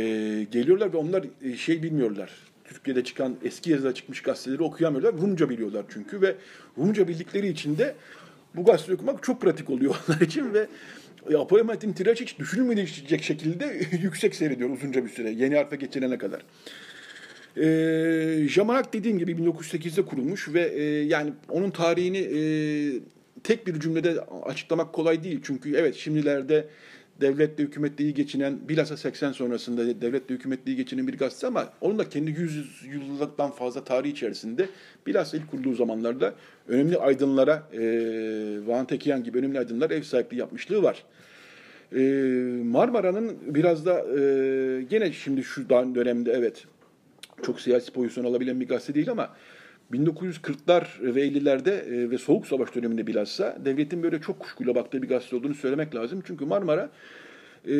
[0.51, 2.31] geliyorlar ve onlar e, şey bilmiyorlar.
[2.63, 5.21] Türkiye'de çıkan eski yazıda çıkmış gazeteleri okuyamıyorlar.
[5.21, 6.35] Rumca biliyorlar çünkü ve
[6.77, 7.95] Rumca bildikleri için de
[8.55, 10.67] bu gazeteyi okumak çok pratik oluyor onlar için ve
[11.37, 15.29] Apoematin tiraj hiç düşünülmeyecek şekilde yüksek seyrediyor uzunca bir süre.
[15.29, 16.41] Yeni harfe geçilene kadar.
[17.57, 22.39] E, Jamanak dediğim gibi 1908'de kurulmuş ve e, yani onun tarihini e,
[23.43, 25.39] tek bir cümlede açıklamak kolay değil.
[25.43, 26.67] Çünkü evet şimdilerde
[27.23, 31.99] devletle hükümetle iyi geçinen bilhassa 80 sonrasında devletle hükümetle iyi geçinen bir gazete ama onun
[31.99, 34.69] da kendi 100 yıllıktan fazla tarihi içerisinde
[35.07, 36.33] bilhassa ilk kurduğu zamanlarda
[36.67, 37.81] önemli aydınlara e,
[38.67, 41.03] Van Tekiyan gibi önemli aydınlar ev sahipliği yapmışlığı var.
[41.95, 42.01] E,
[42.63, 46.65] Marmara'nın biraz da e, gene şimdi şu dönemde evet
[47.43, 49.29] çok siyasi pozisyon alabilen bir gazete değil ama
[49.91, 55.09] 1940'lar ve 50'lerde e, ve Soğuk Savaş döneminde bilhassa devletin böyle çok kuşkuyla baktığı bir
[55.09, 56.23] gazete olduğunu söylemek lazım.
[56.27, 56.89] Çünkü Marmara
[57.67, 57.73] e,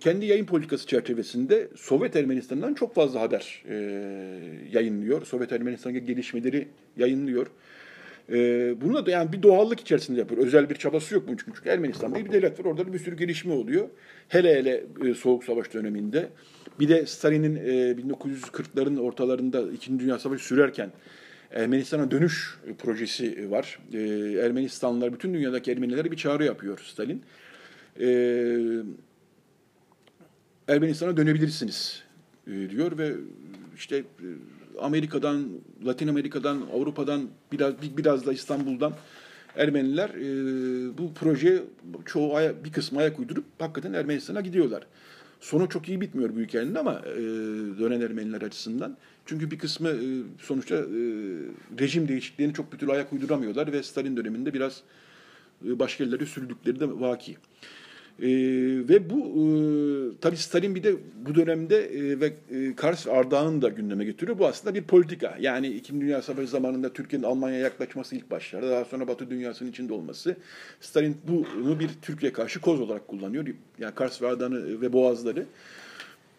[0.00, 3.74] kendi yayın politikası çerçevesinde Sovyet Ermenistan'dan çok fazla haber e,
[4.72, 5.26] yayınlıyor.
[5.26, 7.46] Sovyet Ermenistan'daki gelişmeleri yayınlıyor.
[8.80, 10.42] Bunu da yani bir doğallık içerisinde yapıyor.
[10.46, 11.52] Özel bir çabası yok bunun çünkü.
[11.56, 12.64] çünkü Ermenistan'da bir devlet var.
[12.64, 13.88] Orada da bir sürü gelişme oluyor.
[14.28, 16.28] Hele hele Soğuk Savaş döneminde.
[16.80, 20.90] Bir de Stalin'in 1940'ların ortalarında İkinci Dünya Savaşı sürerken
[21.52, 23.78] Ermenistan'a dönüş projesi var.
[24.44, 27.22] Ermenistanlılar, bütün dünyadaki Ermenilere bir çağrı yapıyor Stalin.
[30.68, 32.02] Ermenistan'a dönebilirsiniz
[32.46, 33.14] diyor ve
[33.76, 34.04] işte
[34.78, 35.48] Amerika'dan,
[35.86, 38.92] Latin Amerika'dan, Avrupa'dan, biraz biraz da İstanbul'dan
[39.56, 40.10] Ermeniler
[40.98, 41.62] bu proje
[42.06, 44.86] çoğu bir kısmı ayak uydurup hakikaten Ermenistan'a gidiyorlar.
[45.40, 47.16] Sonu çok iyi bitmiyor bu hikayenin ama e,
[47.78, 48.96] dönen Ermeniler açısından.
[49.28, 51.00] Çünkü bir kısmı e, sonuçta e,
[51.80, 54.82] rejim değişikliğini çok bir türlü ayak uyduramıyorlar ve Stalin döneminde biraz
[55.66, 57.32] e, başka yerlere sürdükleri de vaki.
[58.22, 58.28] E,
[58.88, 59.44] ve bu e,
[60.20, 64.38] tabii Stalin bir de bu dönemde e, ve e, Kars Ardahan'ı da gündeme getiriyor.
[64.38, 65.36] Bu aslında bir politika.
[65.40, 68.70] Yani İkinci Dünya Savaşı zamanında Türkiye'nin Almanya'ya yaklaşması ilk başlarda.
[68.70, 70.36] Daha sonra Batı dünyasının içinde olması.
[70.80, 73.46] Stalin bunu bir Türkiye karşı koz olarak kullanıyor.
[73.78, 75.46] Yani Kars ve Ardahan'ı ve Boğazları.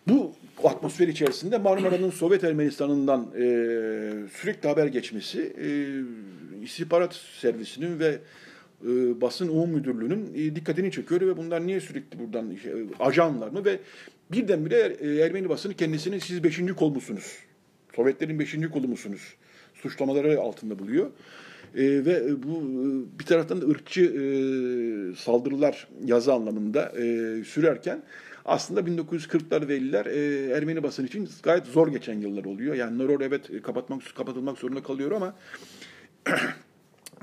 [0.07, 3.41] Bu atmosfer içerisinde Marmara'nın Sovyet Ermenistan'ından e,
[4.33, 5.67] sürekli haber geçmesi, e,
[6.63, 8.19] istihbarat servisinin ve
[8.83, 12.57] e, basın umum müdürlüğünün e, dikkatini çekiyor ve bunlar niye sürekli buradan e,
[12.99, 13.79] ajanlar mı ve
[14.31, 17.37] birdenbire e, Ermeni basını kendisini siz beşinci kol musunuz?
[17.95, 19.21] Sovyetlerin beşinci kolu musunuz?
[19.73, 21.07] Suçlamaları altında buluyor.
[21.75, 24.21] E, ve bu e, bir taraftan da ırkçı e,
[25.15, 28.03] saldırılar yazı anlamında e, sürerken
[28.49, 32.75] aslında 1940'lar ve 50'ler e, Ermeni basın için gayet zor geçen yıllar oluyor.
[32.75, 35.35] Yani Noror evet kapatmak kapatılmak zorunda kalıyor ama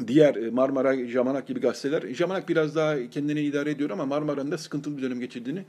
[0.06, 4.58] diğer e, Marmara, Jamanak gibi gazeteler, Jamanak biraz daha kendini idare ediyor ama Marmara'nın da
[4.58, 5.64] sıkıntılı bir dönem geçirdiğini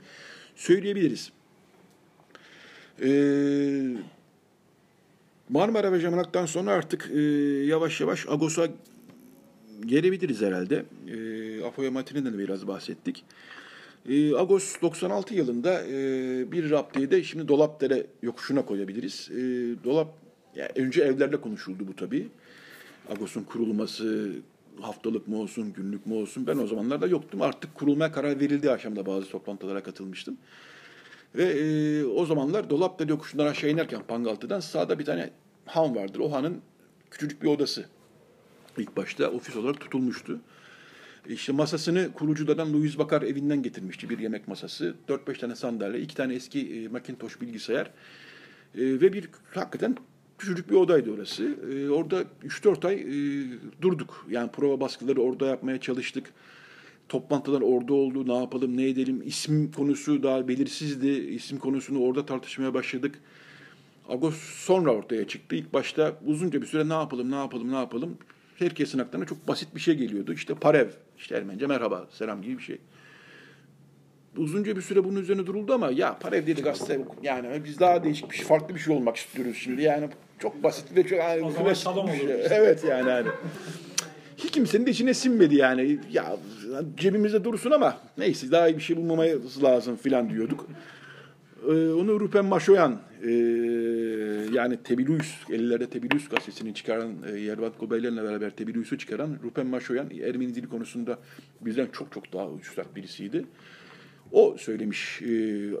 [0.56, 1.32] söyleyebiliriz.
[3.02, 3.96] Ee,
[5.48, 7.20] Marmara ve Jamanak'tan sonra artık e,
[7.66, 8.68] yavaş yavaş Agos'a
[9.86, 10.84] gelebiliriz herhalde.
[11.08, 13.24] E, Apoya de biraz bahsettik.
[14.08, 15.92] E, Agos 96 yılında e,
[16.52, 19.30] bir raptiyi de şimdi Dolapdere yokuşuna koyabiliriz.
[19.30, 19.36] E,
[19.84, 20.08] Dolap,
[20.54, 22.28] yani önce evlerle konuşuldu bu tabii.
[23.10, 24.32] Agos'un kurulması
[24.80, 27.42] haftalık mı olsun, günlük mü olsun ben o zamanlarda yoktum.
[27.42, 30.36] Artık kurulmaya karar verildiği aşamada bazı toplantılara katılmıştım.
[31.34, 35.30] Ve e, o zamanlar Dolapdere yokuşundan aşağı inerken Pangaltı'dan sağda bir tane
[35.66, 36.18] han vardır.
[36.18, 36.60] O hanın
[37.10, 37.84] küçücük bir odası.
[38.78, 40.40] İlk başta ofis olarak tutulmuştu.
[41.26, 44.94] İşte masasını kuruculardan Louis Bakar evinden getirmişti bir yemek masası.
[45.08, 47.90] 4-5 tane sandalye, iki tane eski e, Macintosh bilgisayar e,
[48.74, 49.96] ve bir hakikaten
[50.38, 51.44] küçücük bir odaydı orası.
[51.72, 53.06] E, orada 3-4 ay
[53.82, 54.26] durduk.
[54.30, 56.32] Yani prova baskıları orada yapmaya çalıştık.
[57.08, 58.28] Toplantılar orada oldu.
[58.28, 59.22] Ne yapalım, ne edelim?
[59.24, 61.08] İsim konusu daha belirsizdi.
[61.08, 63.18] İsim konusunu orada tartışmaya başladık.
[64.08, 65.56] Agos sonra ortaya çıktı.
[65.56, 68.18] İlk başta uzunca bir süre ne yapalım, ne yapalım, ne yapalım.
[68.56, 70.32] Herkesin aklına çok basit bir şey geliyordu.
[70.32, 72.78] İşte parev, işte Ermence merhaba, selam gibi bir şey.
[74.36, 78.30] Uzunca bir süre bunun üzerine duruldu ama ya parev dedi gazete yani biz daha değişik
[78.30, 79.82] bir şey, farklı bir şey olmak istiyoruz şimdi.
[79.82, 82.46] Yani çok basit ve çok yani O zaman olur şey.
[82.50, 83.28] Evet yani hani.
[84.36, 85.98] Hiç kimsenin de içine sinmedi yani.
[86.12, 86.36] Ya
[86.96, 90.66] cebimizde dursun ama neyse daha iyi bir şey bulmamız lazım filan diyorduk.
[91.66, 93.30] Ee, onu Rupen Maşoyan e,
[94.52, 100.54] yani Tebilüs, ellerde Tebilüs gazetesini çıkaran, e, Yervat Gobeller'le beraber Tebilüs'ü çıkaran Rupen Maşoyan Ermeni
[100.54, 101.18] dili konusunda
[101.60, 103.44] bizden çok çok daha üstad birisiydi.
[104.32, 105.26] O söylemiş e,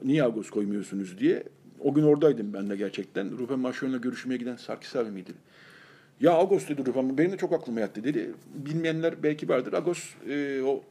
[0.02, 1.42] niye Agos koymuyorsunuz diye.
[1.80, 3.38] O gün oradaydım ben de gerçekten.
[3.38, 5.32] Rupen Maşoyan'la görüşmeye giden Sarkis abi miydi?
[6.20, 8.30] Ya Agos dedi Rupen, benim de çok aklıma yattı dedi.
[8.54, 9.72] Bilmeyenler belki vardır.
[9.72, 10.82] Agos e, o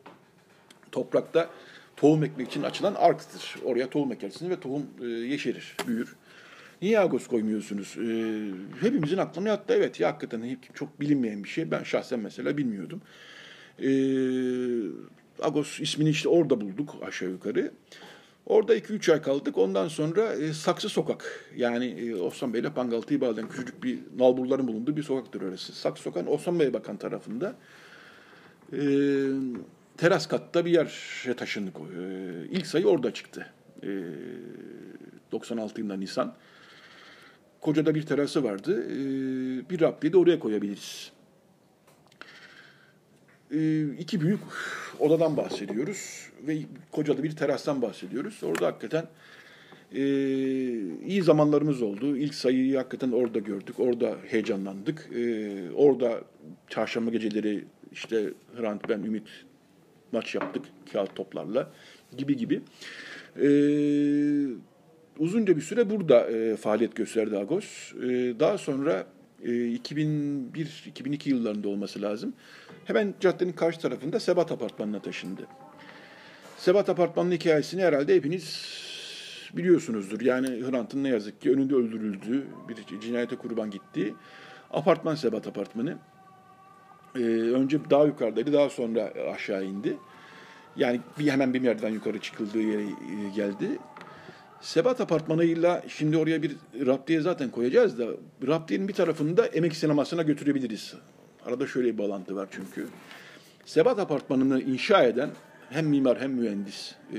[0.91, 1.49] toprakta
[1.97, 3.55] tohum ekmek için açılan arktır.
[3.63, 6.15] Oraya tohum ekersiniz ve tohum e, yeşerir, büyür.
[6.81, 7.97] Niye Agos koymuyorsunuz?
[7.97, 8.09] E,
[8.85, 9.73] hepimizin aklına yattı.
[9.73, 11.71] Evet ya hakikaten çok bilinmeyen bir şey.
[11.71, 13.01] Ben şahsen mesela bilmiyordum.
[13.79, 13.89] E,
[15.41, 17.71] Agos ismini işte orada bulduk aşağı yukarı.
[18.45, 19.57] Orada 2-3 ay kaldık.
[19.57, 21.45] Ondan sonra e, Saksı Sokak.
[21.55, 25.73] Yani e, Osman Bey'le Pangaltı'yı bağlayan küçücük bir nalburların bulunduğu bir sokaktır orası.
[25.73, 27.55] Saksı Sokak'ın Osman Bey Bakan tarafında.
[28.73, 28.79] E,
[29.97, 31.75] teras katta bir yere taşındık.
[31.77, 32.01] E,
[32.51, 33.47] ilk sayı orada çıktı.
[33.83, 33.89] E,
[35.31, 36.35] 96 yılında Nisan.
[37.61, 38.83] Kocada bir terası vardı.
[38.85, 38.99] E,
[39.69, 41.11] bir Rabbi'yi de oraya koyabiliriz.
[43.51, 44.39] E, iki büyük
[44.99, 46.57] odadan bahsediyoruz ve
[46.91, 48.39] kocada bir terastan bahsediyoruz.
[48.43, 49.05] Orada hakikaten
[49.91, 50.01] e,
[51.05, 52.17] iyi zamanlarımız oldu.
[52.17, 53.79] İlk sayıyı hakikaten orada gördük.
[53.79, 55.09] Orada heyecanlandık.
[55.15, 56.21] E, orada
[56.69, 59.27] çarşamba geceleri işte Hrant ben Ümit
[60.11, 61.71] maç yaptık kağıt toplarla
[62.17, 62.61] gibi gibi.
[63.41, 63.49] E,
[65.17, 67.93] uzunca bir süre burada e, faaliyet gösterdi Agos.
[67.93, 68.07] E,
[68.39, 69.07] daha sonra
[69.43, 72.33] e, 2001-2002 yıllarında olması lazım.
[72.85, 75.47] Hemen caddenin karşı tarafında Sebat Apartmanı'na taşındı.
[76.57, 78.67] Sebat Apartmanı'nın hikayesini herhalde hepiniz
[79.53, 80.21] biliyorsunuzdur.
[80.21, 84.13] Yani Hrant'ın ne yazık ki önünde öldürüldüğü, bir cinayete kurban gittiği
[84.71, 85.97] apartman Sebat Apartmanı.
[87.17, 89.97] Ee, önce daha yukarıdaydı, daha sonra aşağı indi.
[90.75, 93.79] Yani bir hemen bir yerden yukarı çıkıldığı yere e, geldi.
[94.61, 98.05] Sebat Apartmanı'yla şimdi oraya bir raptiye zaten koyacağız da
[98.47, 100.93] raptiyenin bir tarafını da emek sinemasına götürebiliriz.
[101.45, 102.87] Arada şöyle bir bağlantı var çünkü.
[103.65, 105.29] Sebat Apartmanı'nı inşa eden
[105.69, 107.17] hem mimar hem mühendis e,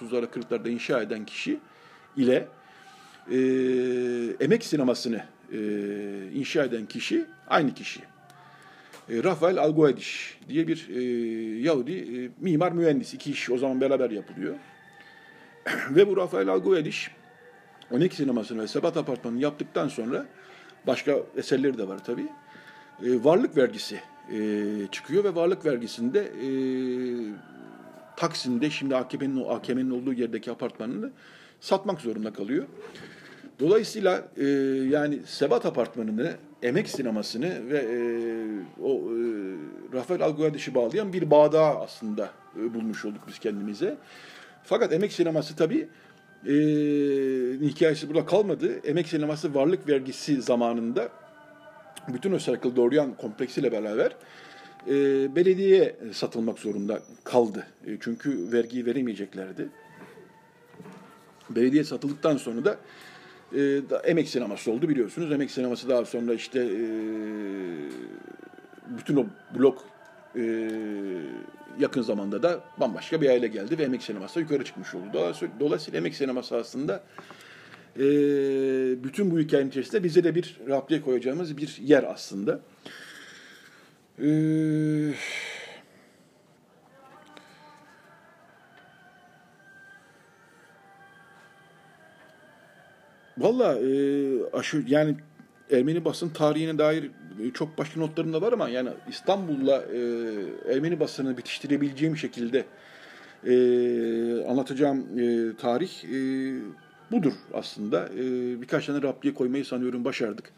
[0.00, 1.58] 30'lara 40'larda inşa eden kişi
[2.16, 2.48] ile
[3.30, 3.38] e,
[4.40, 5.58] emek sinemasını e,
[6.34, 8.11] inşa eden kişi aynı kişi.
[9.08, 11.02] E, Rafael Algoediş diye bir e,
[11.60, 13.14] Yahudi e, mimar mühendis.
[13.14, 14.54] iki iş o zaman beraber yapılıyor.
[15.90, 17.10] Ve bu Rafael Algoediş
[17.90, 20.26] 12 sinemasını ve Sebat Apartmanı'nı yaptıktan sonra
[20.86, 22.26] başka eserleri de var tabii.
[23.02, 24.00] E, varlık vergisi
[24.32, 26.48] e, çıkıyor ve varlık vergisinde e,
[28.16, 31.10] Taksim'de şimdi AKP'nin AKM'nin olduğu yerdeki apartmanını
[31.60, 32.64] satmak zorunda kalıyor.
[33.60, 34.44] Dolayısıyla e,
[34.90, 37.96] yani Sebat Apartmanı'nı, Emek Sineması'nı ve e,
[38.82, 39.22] o e,
[39.92, 43.96] Rafael Algoyadiş'i bağlayan bir bağdağı aslında e, bulmuş olduk biz kendimize.
[44.64, 45.88] Fakat Emek Sineması tabii
[46.46, 46.54] e,
[47.60, 48.80] hikayesi burada kalmadı.
[48.84, 51.08] Emek Sineması varlık vergisi zamanında
[52.08, 54.16] bütün o Circle Dorian kompleksiyle beraber
[54.88, 54.94] e,
[55.36, 57.66] belediyeye satılmak zorunda kaldı.
[57.86, 59.68] E, çünkü vergiyi veremeyeceklerdi.
[61.50, 62.76] Belediye satıldıktan sonra da
[63.56, 65.32] e, emek sineması oldu biliyorsunuz.
[65.32, 66.84] Emek sineması daha sonra işte e,
[68.98, 69.26] bütün o
[69.58, 69.84] blok
[70.36, 70.70] e,
[71.78, 75.34] yakın zamanda da bambaşka bir aile geldi ve emek sineması yukarı çıkmış oldu.
[75.60, 77.02] Dolayısıyla, emek sineması aslında
[77.96, 78.02] e,
[79.04, 82.60] bütün bu hikayenin içerisinde bize de bir rapliye koyacağımız bir yer aslında.
[84.22, 84.28] E,
[93.42, 93.90] Valla e,
[94.52, 95.14] aşı yani
[95.70, 97.10] Ermeni basın tarihine dair
[97.44, 99.98] e, çok başka notlarım da var ama yani İstanbul'la e,
[100.74, 102.64] Ermeni basını bitiştirebileceğim şekilde
[103.46, 103.54] e,
[104.48, 106.16] anlatacağım e, tarih e,
[107.10, 108.08] budur aslında.
[108.08, 108.20] E,
[108.62, 110.50] birkaç tane rapliye koymayı sanıyorum başardık.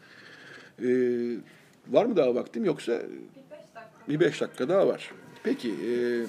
[0.83, 0.87] E,
[1.89, 2.99] var mı daha vaktim yoksa Bir
[3.51, 3.89] beş dakika.
[4.09, 5.11] bir beş dakika daha var.
[5.43, 5.69] Peki.
[5.69, 5.91] e,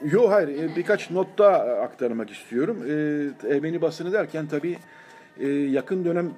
[0.00, 2.82] kullanmak Yo hayır e, birkaç not daha aktarmak istiyorum.
[3.44, 4.78] E, Ermeni basını derken tabii
[5.40, 6.30] e, yakın dönem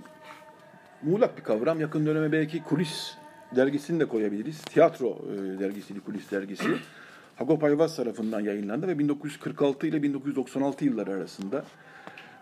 [1.03, 1.81] muğlak bir kavram.
[1.81, 3.15] Yakın döneme belki kulis
[3.57, 4.63] dergisini de koyabiliriz.
[4.63, 6.69] Tiyatro e, dergisiydi kulis dergisi.
[7.37, 11.65] Hagop Ayvaz tarafından yayınlandı ve 1946 ile 1996 yılları arasında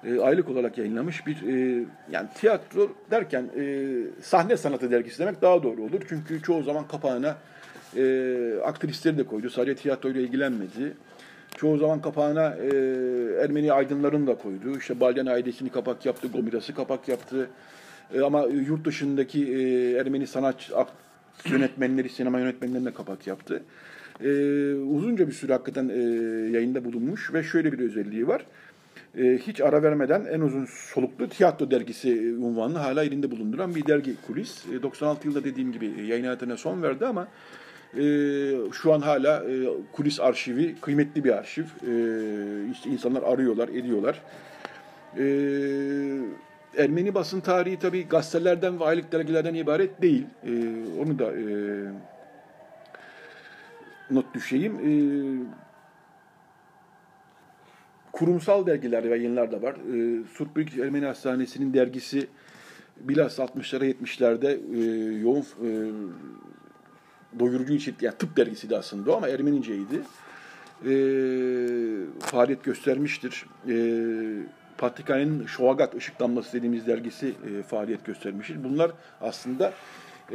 [0.05, 5.63] e, aylık olarak yayınlamış bir e, yani tiyatro derken e, sahne sanatı dergisi demek daha
[5.63, 6.01] doğru olur.
[6.09, 7.37] Çünkü çoğu zaman kapağına
[7.97, 9.51] e, aktrisleri de koydu.
[9.51, 10.97] Sadece tiyatroyla ilgilenmedi.
[11.57, 12.69] Çoğu zaman kapağına e,
[13.45, 14.79] Ermeni aydınlarını da koydu.
[14.79, 17.51] İşte Balyan ailesini kapak yaptı, Gomiras'ı kapak yaptı.
[18.15, 20.71] E, ama yurt dışındaki e, Ermeni sanat
[21.45, 23.63] yönetmenleri, sinema yönetmenlerine kapak yaptı.
[24.25, 24.29] E,
[24.75, 25.99] uzunca bir süre hakikaten e,
[26.51, 28.47] yayında bulunmuş ve şöyle bir özelliği var.
[29.19, 33.87] E, hiç ara vermeden en uzun soluklu tiyatro dergisi e, unvanını hala elinde bulunduran bir
[33.87, 34.65] dergi kulis.
[34.73, 37.29] E, 96 yılda dediğim gibi e, yayın hayatına son verdi ama
[37.99, 38.03] e,
[38.73, 41.65] şu an hala e, kulis arşivi kıymetli bir arşiv.
[41.65, 41.93] E,
[42.73, 44.23] işte insanlar arıyorlar, ediyorlar.
[45.19, 45.25] E,
[46.77, 50.27] Ermeni basın tarihi tabii gazetelerden ve aylık dergilerden ibaret değil.
[50.45, 50.51] E,
[51.01, 51.45] onu da e,
[54.11, 54.75] not düşeyim.
[54.75, 54.93] E,
[58.13, 59.75] kurumsal dergiler ve yayınlar da var.
[59.75, 62.27] E, Surtbük Ermeni Hastanesi'nin dergisi
[63.01, 64.81] bilhassa 60'lara 70'lerde e,
[65.19, 65.69] yoğun e,
[67.39, 70.03] doyurucu için, yani tıp dergisiydi aslında o ama Ermeniceydi.
[70.87, 70.93] E,
[72.21, 73.47] faaliyet göstermiştir.
[73.69, 73.75] E,
[74.79, 78.65] Patrikhane'nin Şoagat Işık Damlası dediğimiz dergisi e, faaliyet göstermiştir.
[78.65, 78.91] Bunlar
[79.21, 79.73] aslında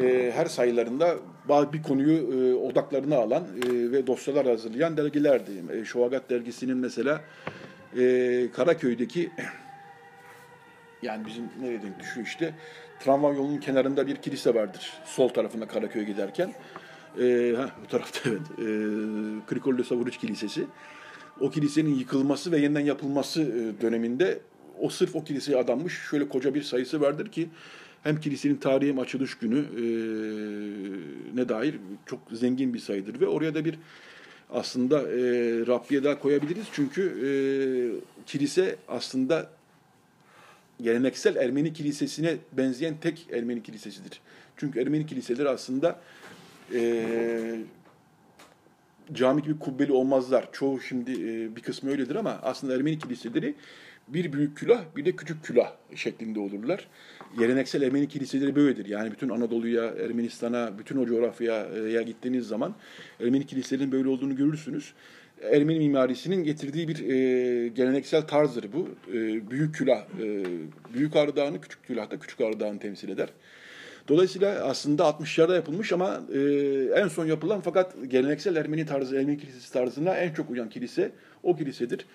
[0.01, 1.15] e, her sayılarında
[1.73, 5.51] bir konuyu e, odaklarına alan e, ve dosyalar hazırlayan dergilerdi.
[5.73, 7.21] E, Şoagat dergisinin mesela
[7.97, 9.31] e, Karaköy'deki
[11.01, 12.53] yani bizim nereye denk düşüyor işte
[12.99, 14.93] tramvay yolunun kenarında bir kilise vardır.
[15.05, 16.53] Sol tarafında Karaköy'e giderken.
[17.19, 18.41] E, ha, bu tarafta evet.
[18.51, 18.65] E,
[19.47, 20.65] Krikolde Savuruç Kilisesi.
[21.39, 24.39] O kilisenin yıkılması ve yeniden yapılması e, döneminde
[24.79, 27.49] o sırf o kiliseye adanmış şöyle koca bir sayısı vardır ki
[28.03, 29.85] hem kilisenin tarihi hem açılış günü e,
[31.35, 31.75] ne dair
[32.05, 33.79] çok zengin bir sayıdır ve oraya da bir
[34.49, 35.21] aslında e,
[35.67, 37.29] Rabbiye daha koyabiliriz çünkü e,
[38.25, 39.49] kilise aslında
[40.81, 44.21] geleneksel Ermeni kilisesine benzeyen tek Ermeni kilisesidir.
[44.57, 45.99] Çünkü Ermeni kiliseleri aslında
[46.73, 47.59] e,
[49.13, 50.47] cami gibi kubbeli olmazlar.
[50.51, 53.55] Çoğu şimdi e, bir kısmı öyledir ama aslında Ermeni kiliseleri
[54.07, 56.87] bir büyük külah bir de küçük külah şeklinde olurlar.
[57.39, 58.85] Geleneksel Ermeni kiliseleri böyledir.
[58.85, 62.75] Yani bütün Anadolu'ya, Ermenistan'a, bütün o coğrafyaya gittiğiniz zaman
[63.19, 64.93] Ermeni kiliselerinin böyle olduğunu görürsünüz.
[65.41, 68.89] Ermeni mimarisinin getirdiği bir e, geleneksel tarzdır bu.
[69.13, 70.45] E, büyük külah, e,
[70.93, 73.29] büyük Ağrı Dağı'nı küçük külah da küçük Ağrı temsil eder.
[74.07, 76.39] Dolayısıyla aslında 60'larda yapılmış ama e,
[76.95, 81.11] en son yapılan fakat geleneksel Ermeni tarzı, Ermeni kilisesi tarzına en çok uyan kilise
[81.43, 82.05] o kilisedir.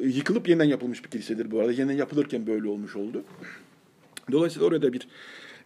[0.00, 1.72] E, yıkılıp yeniden yapılmış bir kilisedir bu arada.
[1.72, 3.24] Yeniden yapılırken böyle olmuş oldu.
[4.32, 5.08] Dolayısıyla oraya da bir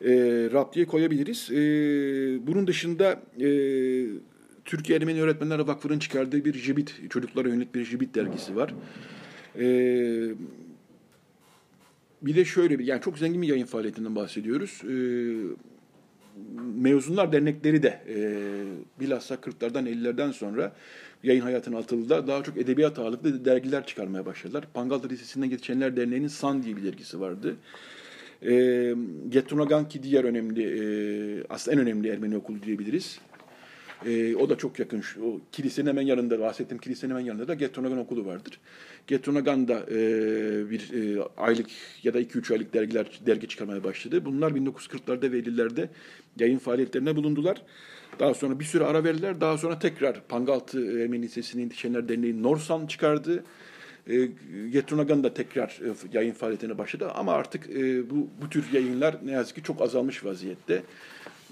[0.04, 0.12] e,
[0.52, 1.50] raptiye koyabiliriz.
[1.50, 1.56] E,
[2.46, 3.48] bunun dışında e,
[4.64, 8.74] Türkiye Ermeni Öğretmenler Vakfı'nın çıkardığı bir jibit, çocuklara yönelik bir jibit dergisi var.
[9.58, 9.64] E,
[12.22, 14.82] bir de şöyle bir, yani çok zengin bir yayın faaliyetinden bahsediyoruz.
[14.84, 14.94] E,
[16.76, 18.16] mezunlar dernekleri de e,
[19.00, 20.72] bilhassa 40'lardan 50'lerden sonra
[21.22, 22.26] yayın hayatına atıldılar.
[22.26, 24.64] Daha çok edebiyat ağırlıklı dergiler çıkarmaya başladılar.
[24.74, 27.56] Pangaltı Lisesi'nden geçenler derneğinin San diye bir dergisi vardı.
[28.42, 28.94] E,
[29.28, 33.18] Getunaganki diğer önemli, e, aslında en önemli Ermeni okulu diyebiliriz.
[34.06, 35.00] E, o da çok yakın.
[35.00, 38.60] Şu, o kilisenin hemen yanında, bahsettiğim kilisenin hemen yanında da Getunagan okulu vardır.
[39.06, 39.96] Getunagan da e,
[40.70, 41.66] bir e, aylık
[42.02, 44.24] ya da 2-3 aylık dergiler dergi çıkarmaya başladı.
[44.24, 45.88] Bunlar 1940'larda ve 50'lerde
[46.38, 47.62] yayın faaliyetlerine bulundular.
[48.18, 49.40] Daha sonra bir süre ara verdiler.
[49.40, 53.44] Daha sonra tekrar Pangaltı Ermeni Lisesi'nin Yetişenler Derneği Norsan çıkardı.
[54.06, 54.28] E,
[54.72, 59.32] Getunagan da tekrar e, yayın faaliyetine başladı ama artık e, bu bu tür yayınlar ne
[59.32, 60.82] yazık ki çok azalmış vaziyette.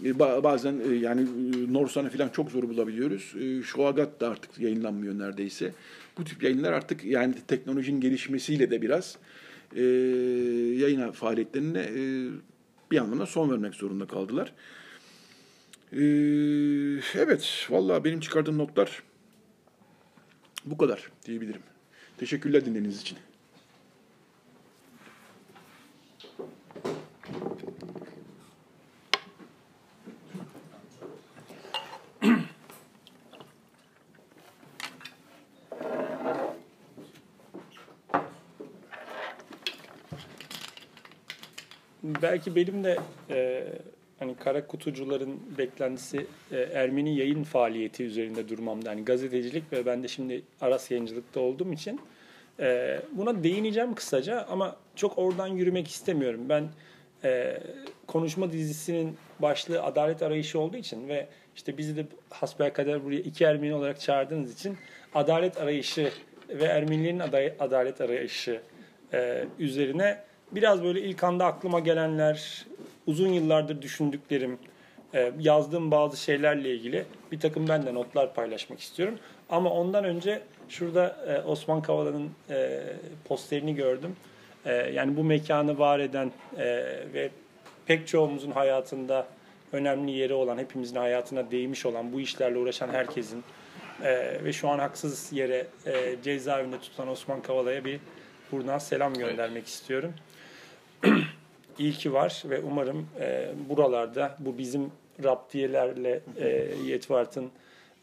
[0.05, 3.35] E, ba- bazen e, yani e, Norsan'ı falan çok zor bulabiliyoruz.
[3.65, 5.73] Şuagat da artık yayınlanmıyor neredeyse.
[6.19, 9.19] Bu tip yayınlar artık yani teknolojinin gelişmesiyle de biraz
[10.81, 11.89] yayın faaliyetlerine
[12.91, 14.53] bir anlamda son vermek zorunda kaldılar.
[17.15, 19.03] Evet, vallahi benim çıkardığım notlar
[20.65, 21.63] bu kadar diyebilirim.
[22.19, 23.19] Teşekkürler dinlediğiniz için.
[42.23, 42.99] Belki benim de
[43.31, 43.65] e,
[44.19, 48.91] hani kara kutucuların beklentisi e, Ermeni yayın faaliyeti üzerinde durmamda.
[48.91, 52.01] Hani gazetecilik ve ben de şimdi Aras yayıncılıkta olduğum için
[52.61, 56.41] e, buna değineceğim kısaca ama çok oradan yürümek istemiyorum.
[56.49, 56.69] Ben
[57.25, 57.61] e,
[58.07, 63.75] konuşma dizisinin başlığı adalet arayışı olduğu için ve işte bizi de hasbelkader buraya iki Ermeni
[63.75, 64.77] olarak çağırdığınız için
[65.15, 66.11] adalet arayışı
[66.49, 68.61] ve Ermenilerin aday- adalet arayışı
[69.13, 70.19] e, üzerine
[70.53, 72.67] biraz böyle ilk anda aklıma gelenler,
[73.07, 74.59] uzun yıllardır düşündüklerim,
[75.15, 79.19] e, yazdığım bazı şeylerle ilgili bir takım ben de notlar paylaşmak istiyorum.
[79.51, 82.81] Ama ondan önce şurada e, Osman Kavala'nın e,
[83.25, 84.17] posterini gördüm.
[84.93, 86.33] Yani bu mekanı var eden
[87.15, 87.31] ve
[87.87, 89.27] pek çoğumuzun hayatında
[89.73, 93.45] önemli yeri olan, hepimizin hayatına değmiş olan, bu işlerle uğraşan herkesin
[94.45, 95.67] ve şu an haksız yere
[96.23, 98.01] cezaevinde tutulan Osman Kavala'ya bir
[98.53, 100.15] buradan selam göndermek istiyorum.
[101.79, 104.93] İyi ki var ve umarım e, buralarda bu bizim
[105.25, 106.49] raptiyelerle e,
[106.87, 107.51] Yetvart'ın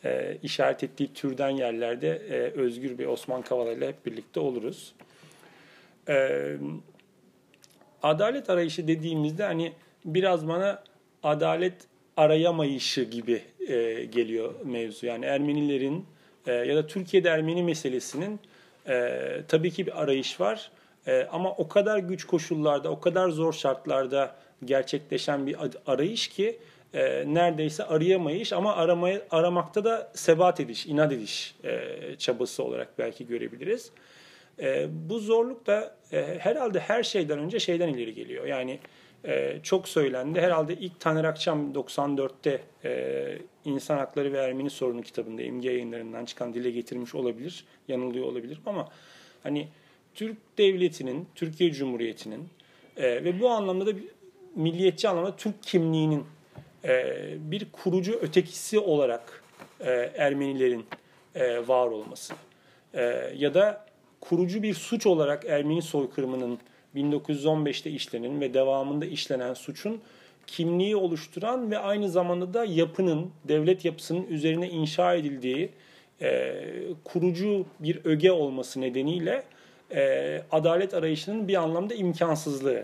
[0.05, 4.93] e, işaret ettiği türden yerlerde e, özgür bir Osman Kavala ile hep birlikte oluruz.
[6.09, 6.47] E,
[8.03, 9.73] adalet arayışı dediğimizde hani
[10.05, 10.83] biraz bana
[11.23, 11.73] adalet
[12.17, 15.05] arayamayışı gibi e, geliyor mevzu.
[15.05, 16.05] Yani Ermenilerin
[16.47, 18.39] e, ya da Türkiye'de Ermeni meselesinin
[18.87, 20.71] e, tabii ki bir arayış var.
[21.07, 24.35] E, ama o kadar güç koşullarda, o kadar zor şartlarda
[24.65, 25.55] gerçekleşen bir
[25.87, 26.59] arayış ki
[26.93, 33.27] e, neredeyse arayamayış ama aramaya, aramakta da sebat ediş, inat ediş e, çabası olarak belki
[33.27, 33.91] görebiliriz.
[34.59, 38.45] E, bu zorluk da e, herhalde her şeyden önce şeyden ileri geliyor.
[38.45, 38.79] Yani
[39.25, 40.41] e, çok söylendi.
[40.41, 46.53] Herhalde ilk Taner Akçam 94'te e, İnsan Hakları ve Ermeni Sorunu kitabında imge yayınlarından çıkan
[46.53, 47.65] dile getirmiş olabilir.
[47.87, 48.89] Yanılıyor olabilir ama
[49.43, 49.67] hani
[50.17, 52.49] Türk devletinin, Türkiye Cumhuriyeti'nin
[52.97, 53.91] e, ve bu anlamda da
[54.55, 56.23] milliyetçi anlamda Türk kimliğinin
[56.85, 59.43] e, bir kurucu ötekisi olarak
[59.79, 60.85] e, Ermenilerin
[61.35, 62.33] e, var olması.
[62.93, 63.01] E,
[63.37, 63.85] ya da
[64.21, 66.59] kurucu bir suç olarak Ermeni soykırımının
[66.95, 70.01] 1915'te işlenen ve devamında işlenen suçun
[70.47, 75.69] kimliği oluşturan ve aynı zamanda da yapının, devlet yapısının üzerine inşa edildiği
[76.21, 76.63] e,
[77.03, 79.43] kurucu bir öge olması nedeniyle
[79.95, 82.83] e, adalet arayışının bir anlamda imkansızlığı.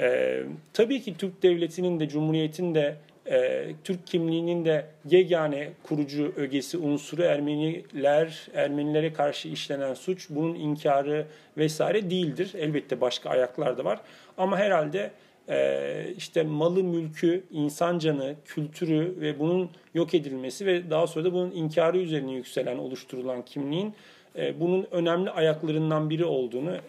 [0.00, 0.40] E,
[0.72, 2.96] tabii ki Türk Devleti'nin de Cumhuriyet'in de
[3.26, 11.26] e, Türk kimliğinin de yegane kurucu ögesi unsuru Ermeniler, Ermenilere karşı işlenen suç, bunun inkarı
[11.56, 12.52] vesaire değildir.
[12.58, 14.00] Elbette başka ayaklar da var.
[14.38, 15.10] Ama herhalde
[15.48, 21.32] e, işte malı, mülkü, insan canı, kültürü ve bunun yok edilmesi ve daha sonra da
[21.32, 23.94] bunun inkarı üzerine yükselen, oluşturulan kimliğin
[24.36, 26.80] e, bunun önemli ayaklarından biri olduğunu e,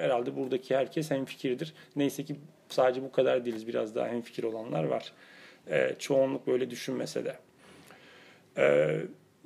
[0.00, 1.74] herhalde buradaki herkes hemfikirdir.
[1.96, 2.36] Neyse ki
[2.68, 3.68] sadece bu kadar değiliz.
[3.68, 5.12] Biraz daha hemfikir olanlar var.
[5.70, 7.36] E, çoğunluk böyle düşünmese de.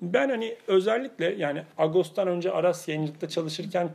[0.03, 3.91] Ben hani özellikle yani Ağustos'tan önce Aras yayıncılıkta çalışırken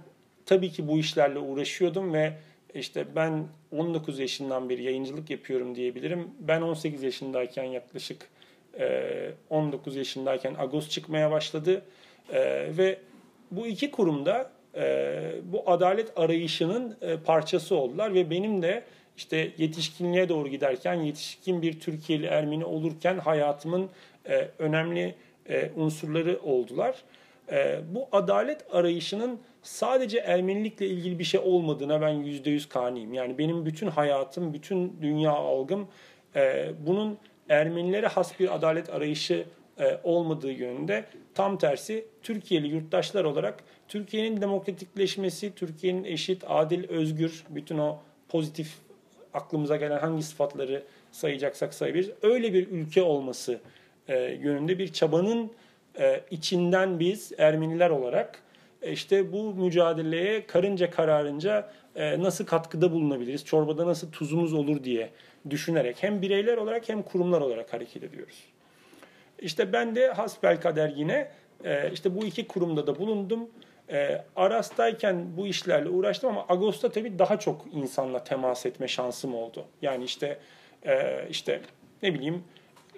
[0.45, 2.34] tabii ki bu işlerle uğraşıyordum ve
[2.74, 6.28] işte ben 19 yaşından beri yayıncılık yapıyorum diyebilirim.
[6.39, 8.30] Ben 18 yaşındayken yaklaşık
[9.50, 11.82] 19 yaşındayken Agos çıkmaya başladı
[12.78, 13.00] ve
[13.52, 18.84] bu iki kurumda e, bu adalet arayışının e, parçası oldular ve benim de
[19.18, 23.89] işte yetişkinliğe doğru giderken yetişkin bir Türkiye'li Ermeni olurken hayatımın
[24.30, 25.16] e, önemli
[25.50, 26.95] e, unsurları oldular.
[27.52, 33.14] E, bu adalet arayışının sadece Ermenilikle ilgili bir şey olmadığına ben yüzde yüz kaniyim.
[33.14, 35.88] Yani benim bütün hayatım, bütün dünya algım
[36.36, 37.18] e, bunun
[37.50, 39.45] Ermenilere has bir adalet arayışı
[40.03, 41.05] olmadığı yönünde.
[41.34, 47.99] Tam tersi Türkiye'li yurttaşlar olarak Türkiye'nin demokratikleşmesi, Türkiye'nin eşit, adil, özgür, bütün o
[48.30, 48.73] pozitif
[49.34, 52.09] aklımıza gelen hangi sıfatları sayacaksak sayabiliriz.
[52.21, 53.59] Öyle bir ülke olması
[54.07, 55.51] e, yönünde bir çabanın
[55.99, 58.43] e, içinden biz Ermeniler olarak
[58.84, 65.09] işte bu mücadeleye karınca kararınca nasıl katkıda bulunabiliriz, çorbada nasıl tuzumuz olur diye
[65.49, 68.43] düşünerek hem bireyler olarak hem kurumlar olarak hareket ediyoruz.
[69.41, 71.31] İşte ben de hasbelkader yine
[71.63, 73.49] e, işte bu iki kurumda da bulundum.
[73.89, 79.65] E, Aras'tayken bu işlerle uğraştım ama Ağustos'ta tabii daha çok insanla temas etme şansım oldu.
[79.81, 80.39] Yani işte
[80.85, 81.61] e, işte
[82.03, 82.43] ne bileyim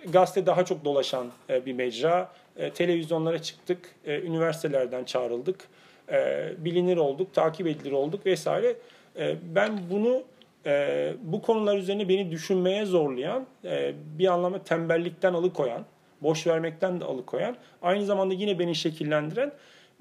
[0.10, 2.32] gazete daha çok dolaşan e, bir mecra.
[2.58, 5.68] E, televizyonlara çıktık, e, üniversitelerden çağrıldık,
[6.12, 8.76] e, bilinir olduk, takip edilir olduk vesaire.
[9.20, 10.24] E, ben bunu
[10.66, 15.86] e, bu konular üzerine beni düşünmeye zorlayan, e, bir anlamda tembellikten alıkoyan,
[16.22, 19.52] boş vermekten de alıkoyan, aynı zamanda yine beni şekillendiren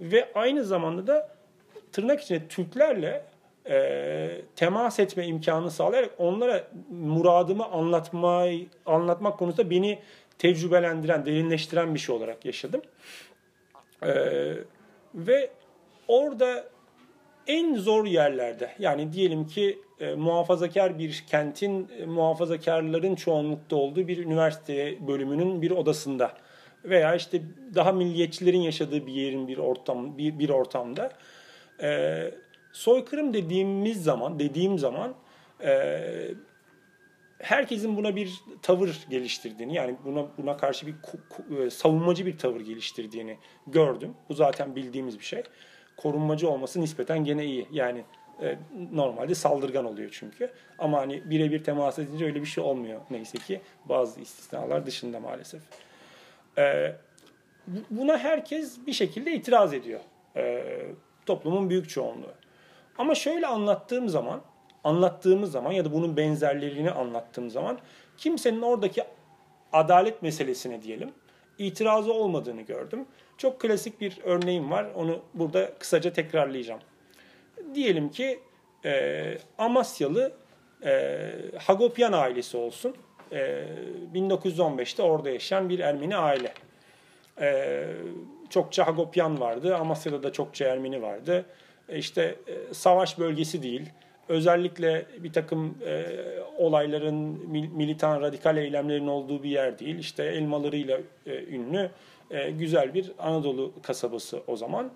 [0.00, 1.28] ve aynı zamanda da
[1.92, 3.24] tırnak içinde Türklerle
[3.68, 9.98] e, temas etme imkanı sağlayarak onlara muradımı anlatmayı anlatmak konusunda beni
[10.38, 12.82] tecrübelendiren, derinleştiren bir şey olarak yaşadım.
[14.02, 14.12] E,
[15.14, 15.50] ve
[16.08, 16.64] orada
[17.46, 24.18] en zor yerlerde yani diyelim ki e, muhafazakar bir kentin e, muhafazakarların çoğunlukta olduğu bir
[24.18, 26.32] üniversite bölümünün bir odasında
[26.84, 27.42] veya işte
[27.74, 31.12] daha milliyetçilerin yaşadığı bir yerin bir ortam bir, bir ortamda
[31.82, 32.20] e,
[32.72, 35.14] soykırım dediğimiz zaman dediğim zaman
[35.64, 36.00] e,
[37.38, 40.94] herkesin buna bir tavır geliştirdiğini yani buna buna karşı bir
[41.64, 44.14] e, savunmacı bir tavır geliştirdiğini gördüm.
[44.28, 45.42] Bu zaten bildiğimiz bir şey.
[45.96, 47.66] Korunmacı olması nispeten gene iyi.
[47.72, 48.04] Yani
[48.42, 48.58] e,
[48.92, 50.50] normalde saldırgan oluyor çünkü.
[50.78, 55.62] Ama hani birebir temas edince öyle bir şey olmuyor neyse ki bazı istisnalar dışında maalesef.
[56.58, 56.94] E,
[57.90, 60.00] buna herkes bir şekilde itiraz ediyor.
[60.36, 60.64] E,
[61.26, 62.32] toplumun büyük çoğunluğu.
[62.98, 64.40] Ama şöyle anlattığım zaman,
[64.84, 67.78] anlattığımız zaman ya da bunun benzerlerini anlattığım zaman
[68.16, 69.02] kimsenin oradaki
[69.72, 71.12] adalet meselesine diyelim
[71.60, 73.06] itirazı olmadığını gördüm.
[73.38, 74.86] Çok klasik bir örneğim var.
[74.94, 76.80] Onu burada kısaca tekrarlayacağım.
[77.74, 78.40] Diyelim ki
[78.84, 80.32] e, Amasyalı
[80.84, 82.94] e, Hagopyan ailesi olsun.
[83.32, 83.64] E,
[84.14, 86.52] 1915'te orada yaşayan bir Ermeni aile.
[87.40, 87.84] E,
[88.50, 89.76] çokça Hagopyan vardı.
[89.76, 91.44] Amasya'da da çokça Ermeni vardı.
[91.88, 93.90] E, işte e, savaş bölgesi değil.
[94.28, 96.06] Özellikle bir takım e,
[96.58, 97.14] olayların,
[97.50, 99.98] militan, radikal eylemlerin olduğu bir yer değil.
[99.98, 101.90] İşte elmalarıyla e, ünlü
[102.30, 104.90] e, güzel bir Anadolu kasabası o zaman.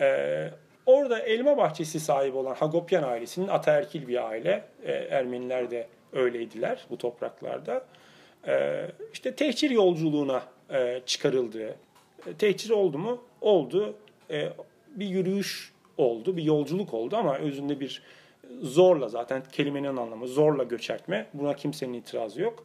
[0.00, 0.50] E,
[0.86, 4.64] orada elma bahçesi sahibi olan Hagopyan ailesinin ataerkil bir aile.
[4.84, 7.84] E, Ermeniler de öyleydiler bu topraklarda.
[8.46, 11.76] E, işte tehcir yolculuğuna e, çıkarıldığı.
[12.26, 13.22] E, tehcir oldu mu?
[13.40, 13.94] Oldu.
[14.88, 18.02] Bir yürüyüş oldu, bir yolculuk oldu ama özünde bir
[18.62, 21.26] zorla zaten kelimenin anlamı zorla göçertme.
[21.34, 22.64] Buna kimsenin itirazı yok.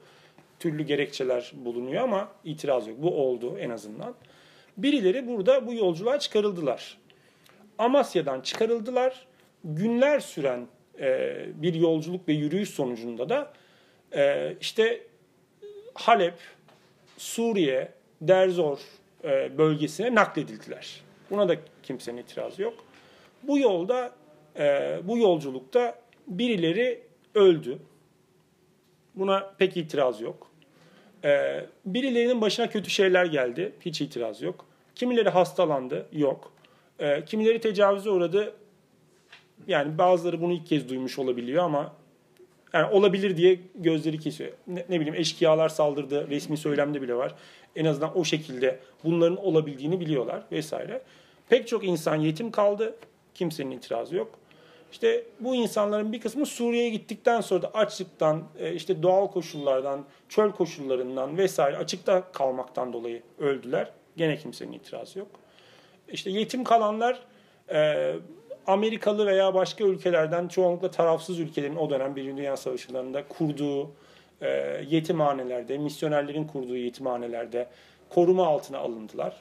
[0.60, 2.98] Türlü gerekçeler bulunuyor ama itiraz yok.
[3.02, 4.14] Bu oldu en azından.
[4.78, 6.98] Birileri burada bu yolculuğa çıkarıldılar.
[7.82, 9.26] Amasya'dan çıkarıldılar.
[9.64, 10.68] Günler süren
[11.00, 13.54] e, bir yolculuk ve yürüyüş sonucunda da
[14.16, 15.02] e, işte
[15.94, 16.34] Halep,
[17.18, 18.80] Suriye, Derzor
[19.24, 21.02] e, bölgesine nakledildiler.
[21.30, 22.74] Buna da kimsenin itirazı yok.
[23.44, 24.12] Bu yolda,
[24.60, 27.04] e, bu yolculukta birileri
[27.36, 27.80] öldü.
[29.16, 30.52] Buna pek itiraz yok.
[31.24, 33.74] E, birilerinin başına kötü şeyler geldi.
[33.82, 34.66] Hiç itiraz yok.
[34.96, 36.08] Kimileri hastalandı.
[36.12, 36.52] Yok.
[37.02, 38.54] E, kimileri tecavüze uğradı.
[39.68, 41.94] Yani bazıları bunu ilk kez duymuş olabiliyor ama
[42.74, 44.52] yani olabilir diye gözleri kesiyor.
[44.68, 46.30] Ne, ne bileyim eşkıyalar saldırdı.
[46.30, 47.36] Resmi söylemde bile var.
[47.76, 51.02] En azından o şekilde bunların olabildiğini biliyorlar vesaire.
[51.50, 52.96] Pek çok insan yetim kaldı.
[53.34, 54.32] Kimsenin itirazı yok.
[54.92, 60.52] İşte bu insanların bir kısmı Suriye'ye gittikten sonra da açlıktan, e, işte doğal koşullardan, çöl
[60.52, 63.92] koşullarından vesaire açıkta kalmaktan dolayı öldüler.
[64.18, 65.41] Gene kimsenin itirazı yok.
[66.12, 67.20] İşte yetim kalanlar
[67.72, 68.14] e,
[68.68, 73.92] Amerikalı veya başka ülkelerden çoğunlukla tarafsız ülkelerin o dönem Birinci Dünya Savaşı'nda kurduğu
[74.42, 74.50] e,
[74.90, 77.68] yetimhanelerde, misyonerlerin kurduğu yetimhanelerde
[78.10, 79.36] koruma altına alındılar.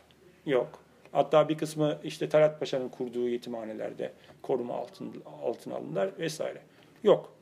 [0.47, 0.69] Yok.
[1.13, 4.13] Hatta bir kısmı işte Talat Paşa'nın kurduğu yetimhanelerde
[4.43, 6.61] koruma altın, altına alındılar vesaire.
[7.03, 7.33] Yok.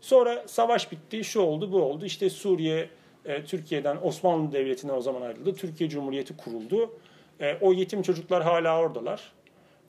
[0.00, 2.04] Sonra savaş bitti, şu oldu, bu oldu.
[2.04, 2.88] İşte Suriye,
[3.24, 5.54] e, Türkiye'den Osmanlı Devleti'ne o zaman ayrıldı.
[5.54, 6.90] Türkiye Cumhuriyeti kuruldu.
[7.42, 9.32] E, o yetim çocuklar hala oradalar.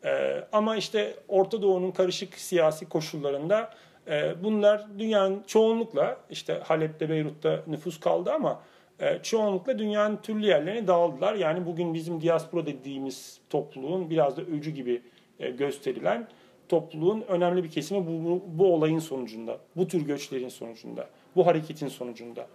[0.06, 3.70] E, ama işte Orta Doğu'nun karışık siyasi koşullarında
[4.08, 8.62] e, bunlar dünyanın çoğunlukla işte Halep'te, Beyrut'ta nüfus kaldı ama
[8.99, 11.34] e, çoğunlukla dünyanın türlü yerlerine dağıldılar.
[11.34, 15.01] Yani bugün bizim diaspora dediğimiz topluluğun biraz da öcü gibi
[15.39, 16.28] e, gösterilen
[16.70, 21.88] topluluğun önemli bir kesimi bu, bu, bu olayın sonucunda, bu tür göçlerin sonucunda, bu hareketin
[21.88, 22.47] sonucunda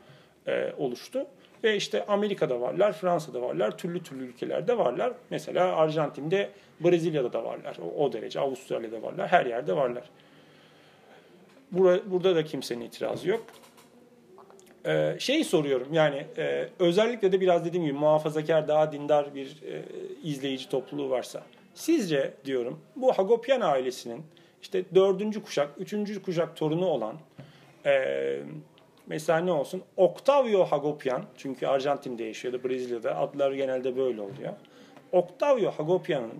[0.46, 1.26] e, oluştu.
[1.64, 5.12] Ve işte Amerika'da varlar, Fransa'da varlar, türlü türlü ülkelerde varlar.
[5.30, 6.50] Mesela Arjantin'de,
[6.80, 7.76] Brezilya'da da varlar.
[7.96, 10.10] O, derece, Avustralya'da varlar, her yerde varlar.
[11.72, 13.44] Burada da kimsenin itirazı yok.
[14.86, 19.82] Ee, şey soruyorum yani e, özellikle de biraz dediğim gibi muhafazakar daha dindar bir e,
[20.22, 21.42] izleyici topluluğu varsa
[21.74, 24.22] sizce diyorum bu Hagopyan ailesinin
[24.62, 27.14] işte dördüncü kuşak, üçüncü kuşak torunu olan
[27.86, 28.38] e,
[29.08, 34.52] mesela ne olsun Octavio Hagopyan çünkü Arjantin'de yaşıyordu Brezilya'da adları genelde böyle oluyor.
[35.12, 36.32] Octavio Hagopyan'ın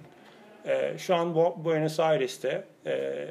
[0.67, 3.29] e, şu an Buenos Aires'te e,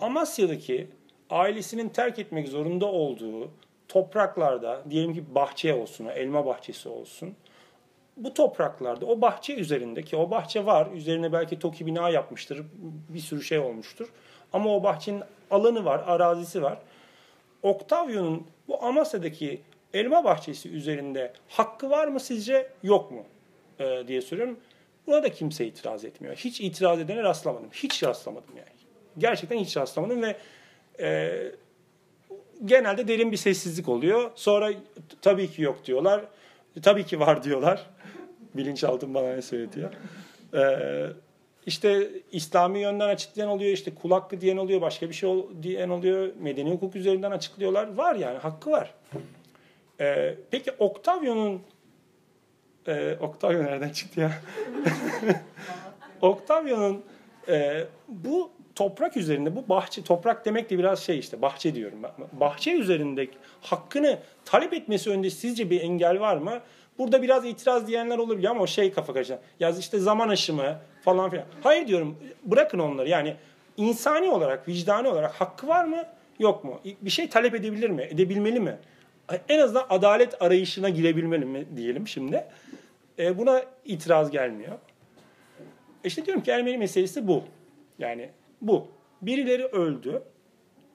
[0.00, 0.88] Amasya'daki
[1.30, 3.50] ailesinin terk etmek zorunda olduğu
[3.88, 7.34] topraklarda diyelim ki bahçe olsun, elma bahçesi olsun.
[8.16, 10.88] Bu topraklarda o bahçe üzerindeki o bahçe var.
[10.92, 12.62] Üzerine belki TOKİ bina yapmıştır.
[13.08, 14.08] Bir sürü şey olmuştur.
[14.52, 16.78] Ama o bahçenin alanı var, arazisi var.
[17.62, 19.60] Octavio'nun bu Amasya'daki
[19.94, 23.24] elma bahçesi üzerinde hakkı var mı sizce yok mu
[23.78, 24.58] ee, diye soruyorum.
[25.06, 26.36] Buna da kimse itiraz etmiyor.
[26.36, 27.70] Hiç itiraz edene rastlamadım.
[27.72, 28.68] Hiç rastlamadım yani.
[29.18, 30.36] Gerçekten hiç rastlamadım ve
[31.00, 31.32] e,
[32.64, 34.30] genelde derin bir sessizlik oluyor.
[34.34, 34.72] Sonra
[35.22, 36.24] tabii ki yok diyorlar.
[36.82, 37.86] Tabii ki var diyorlar.
[38.54, 39.92] Bilinçaltım bana ne söyletiyor.
[40.54, 41.06] Ee,
[41.66, 45.88] işte İslami yönden açıklayan oluyor, işte kul hakkı diyen oluyor, başka bir şey ol, diyen
[45.88, 47.94] oluyor, medeni hukuk üzerinden açıklıyorlar.
[47.94, 48.94] Var yani, hakkı var.
[50.00, 51.62] Ee, peki Octavio'nun
[52.86, 54.32] e, Octavio nereden çıktı ya?
[56.20, 57.04] Octavio'nun
[57.48, 61.98] e, bu toprak üzerinde, bu bahçe, toprak demek de biraz şey işte, bahçe diyorum.
[62.32, 66.60] Bahçe üzerindeki hakkını talep etmesi önünde sizce bir engel var mı?
[66.98, 69.38] Burada biraz itiraz diyenler olabilir ama o şey kafa karışan.
[69.60, 71.46] Ya işte zaman aşımı falan filan.
[71.62, 73.36] Hayır diyorum bırakın onları yani
[73.76, 76.04] insani olarak, vicdani olarak hakkı var mı
[76.38, 76.80] yok mu?
[77.02, 78.02] Bir şey talep edebilir mi?
[78.02, 78.78] Edebilmeli mi?
[79.48, 82.44] En azından adalet arayışına girebilmeli mi diyelim şimdi.
[83.18, 84.78] E, buna itiraz gelmiyor.
[86.04, 87.44] İşte diyorum ki Ermeni meselesi bu.
[87.98, 88.30] Yani
[88.60, 88.88] bu.
[89.22, 90.22] Birileri öldü.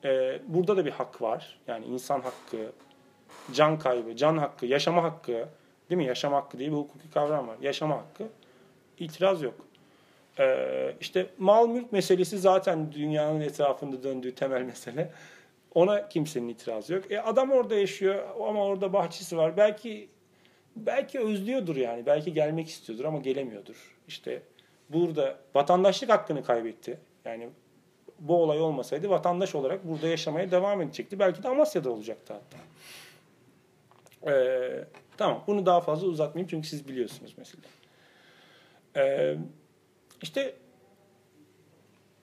[0.04, 1.60] E, burada da bir hak var.
[1.68, 2.72] Yani insan hakkı,
[3.54, 5.48] can kaybı, can hakkı, yaşama hakkı,
[5.92, 6.06] Değil mi?
[6.06, 7.58] Yaşam hakkı diye bir hukuki kavram var.
[7.62, 8.24] Yaşama hakkı.
[9.00, 9.54] İtiraz yok.
[10.40, 15.12] Ee, işte mal mülk meselesi zaten dünyanın etrafında döndüğü temel mesele.
[15.76, 17.12] Ona kimsenin itirazı yok.
[17.12, 19.58] E adam orada yaşıyor ama orada bahçesi var.
[19.58, 20.10] Belki
[20.76, 22.06] belki özlüyordur yani.
[22.06, 23.98] Belki gelmek istiyordur ama gelemiyordur.
[24.08, 24.42] İşte
[24.90, 27.00] burada vatandaşlık hakkını kaybetti.
[27.26, 27.50] Yani
[28.20, 31.20] bu olay olmasaydı vatandaş olarak burada yaşamaya devam edecekti.
[31.20, 32.58] Belki de Amasya'da olacaktı hatta.
[34.32, 34.86] Ee,
[35.22, 37.62] Tamam bunu daha fazla uzatmayayım çünkü siz biliyorsunuz mesela.
[38.96, 39.36] Ee,
[40.22, 40.56] işte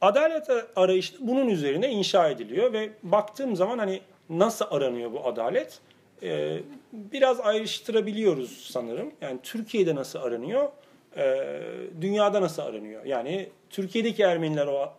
[0.00, 5.80] adalet arayışı bunun üzerine inşa ediliyor ve baktığım zaman hani nasıl aranıyor bu adalet?
[6.22, 6.58] Ee,
[6.92, 9.12] biraz ayrıştırabiliyoruz sanırım.
[9.20, 10.68] Yani Türkiye'de nasıl aranıyor?
[11.16, 11.60] Ee,
[12.00, 13.04] dünyada nasıl aranıyor?
[13.04, 14.92] Yani Türkiye'deki Ermeniler o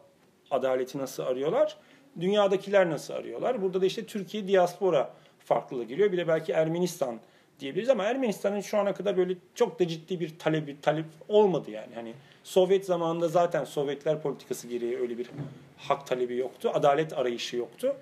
[0.52, 1.78] adaleti nasıl arıyorlar?
[2.20, 3.62] Dünyadakiler nasıl arıyorlar?
[3.62, 6.12] Burada da işte Türkiye diaspora farklılığı giriyor.
[6.12, 7.20] Bir de belki Ermenistan
[7.60, 11.96] diyebiliriz ama Ermenistan'ın şu ana kadar böyle çok da ciddi bir talebi talep olmadı yani.
[11.96, 15.30] Hani Sovyet zamanında zaten Sovyetler politikası gereği öyle bir
[15.78, 16.72] hak talebi yoktu.
[16.74, 17.96] Adalet arayışı yoktu.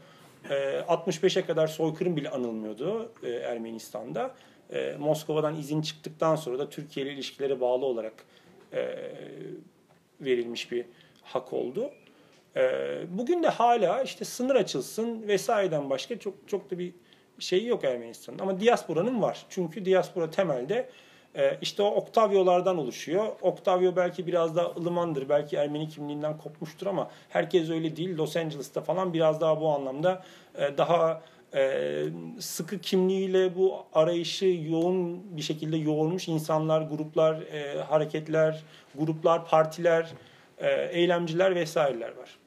[0.50, 4.36] E, ee, 65'e kadar soykırım bile anılmıyordu e, Ermenistan'da.
[4.74, 8.14] E, Moskova'dan izin çıktıktan sonra da Türkiye ile ilişkilere bağlı olarak
[8.74, 8.96] e,
[10.22, 10.86] verilmiş bir
[11.24, 11.92] hak oldu.
[12.56, 12.62] E,
[13.10, 16.94] bugün de hala işte sınır açılsın vesaireden başka çok çok da bir
[17.40, 19.46] şeyi yok Ermenistan'ın ama diasporanın var.
[19.50, 20.90] Çünkü diaspora temelde
[21.38, 23.28] e, işte o Octavio'lardan oluşuyor.
[23.42, 25.30] Octavio belki biraz daha ılımandır.
[25.30, 28.18] Belki Ermeni kimliğinden kopmuştur ama herkes öyle değil.
[28.18, 30.24] Los Angeles'ta falan biraz daha bu anlamda
[30.58, 31.22] e, daha
[31.56, 32.04] e,
[32.40, 37.38] sıkı kimliğiyle bu arayışı yoğun bir şekilde yoğurmuş insanlar, gruplar,
[37.90, 38.64] hareketler,
[38.96, 40.10] gruplar, partiler,
[40.90, 42.38] eylemciler vesaireler var.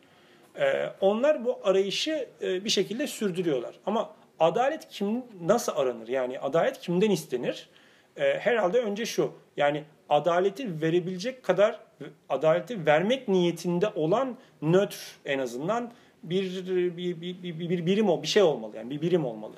[1.00, 3.74] Onlar bu arayışı bir şekilde sürdürüyorlar.
[3.86, 4.10] Ama
[4.40, 6.08] adalet kim nasıl aranır?
[6.08, 7.68] Yani adalet kimden istenir?
[8.16, 9.32] E, herhalde önce şu.
[9.56, 11.80] Yani adaleti verebilecek kadar
[12.28, 18.28] adaleti vermek niyetinde olan nötr en azından bir bir, bir, bir, bir birim o bir
[18.28, 19.54] şey olmalı yani bir birim olmalı.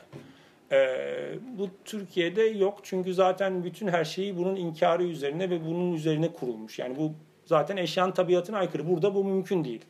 [0.73, 6.33] Ee, bu Türkiye'de yok çünkü zaten bütün her şeyi bunun inkarı üzerine ve bunun üzerine
[6.33, 6.79] kurulmuş.
[6.79, 7.13] Yani bu
[7.45, 8.89] zaten eşyanın tabiatına aykırı.
[8.89, 9.81] Burada bu mümkün değil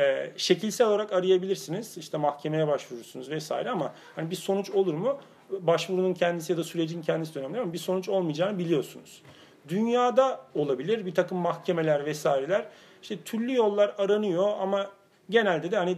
[0.00, 1.98] e, şekilsel olarak arayabilirsiniz.
[1.98, 5.18] İşte mahkemeye başvurursunuz vesaire ama hani bir sonuç olur mu?
[5.60, 9.22] Başvurunun kendisi ya da sürecin kendisi önemli ama bir sonuç olmayacağını biliyorsunuz.
[9.68, 12.66] Dünyada olabilir bir takım mahkemeler vesaireler.
[13.02, 14.90] İşte türlü yollar aranıyor ama
[15.30, 15.96] genelde de hani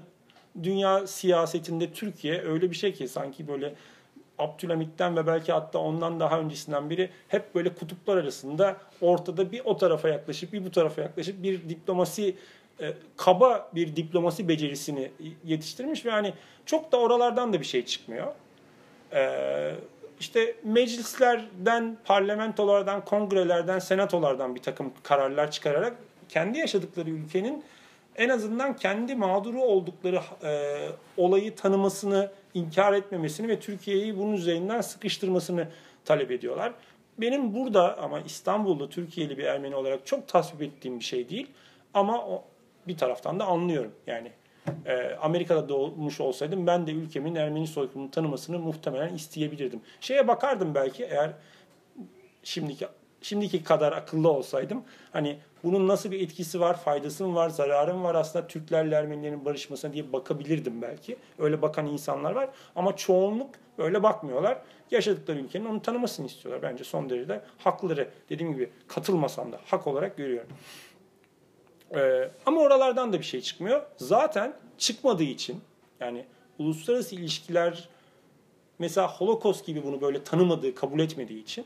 [0.62, 3.74] dünya siyasetinde Türkiye öyle bir şey ki sanki böyle
[4.38, 9.76] Abdülhamit'ten ve belki hatta ondan daha öncesinden biri hep böyle kutuplar arasında ortada bir o
[9.76, 12.36] tarafa yaklaşıp bir bu tarafa yaklaşıp bir diplomasi
[12.82, 15.10] e, kaba bir diplomasi becerisini
[15.44, 16.34] yetiştirmiş ve hani
[16.66, 18.26] çok da oralardan da bir şey çıkmıyor.
[19.12, 19.74] E,
[20.20, 25.96] işte meclislerden, parlamentolardan, kongrelerden, senatolardan bir takım kararlar çıkararak
[26.28, 27.64] kendi yaşadıkları ülkenin
[28.16, 30.78] en azından kendi mağduru oldukları e,
[31.16, 35.68] olayı tanımasını, inkar etmemesini ve Türkiye'yi bunun üzerinden sıkıştırmasını
[36.04, 36.72] talep ediyorlar.
[37.18, 41.46] Benim burada ama İstanbul'da Türkiye'li bir Ermeni olarak çok tasvip ettiğim bir şey değil.
[41.94, 42.42] Ama
[42.88, 43.92] bir taraftan da anlıyorum.
[44.06, 44.32] Yani
[44.86, 49.80] e, Amerika'da doğmuş olsaydım ben de ülkemin Ermeni soykırımını tanımasını muhtemelen isteyebilirdim.
[50.00, 51.32] Şeye bakardım belki eğer
[52.42, 52.86] şimdiki
[53.22, 58.04] şimdiki kadar akıllı olsaydım hani bunun nasıl bir etkisi var, faydası mı var, zararı mı
[58.04, 61.16] var aslında Türklerle Ermenilerin barışmasına diye bakabilirdim belki.
[61.38, 64.58] Öyle bakan insanlar var ama çoğunluk öyle bakmıyorlar.
[64.90, 66.70] Yaşadıkları ülkenin onu tanımasını istiyorlar.
[66.70, 70.50] Bence son derece hakları dediğim gibi katılmasam da hak olarak görüyorum.
[71.94, 73.82] Ee, ama oralardan da bir şey çıkmıyor.
[73.96, 75.60] Zaten çıkmadığı için
[76.00, 76.24] yani
[76.58, 77.88] uluslararası ilişkiler
[78.78, 81.64] mesela Holocaust gibi bunu böyle tanımadığı, kabul etmediği için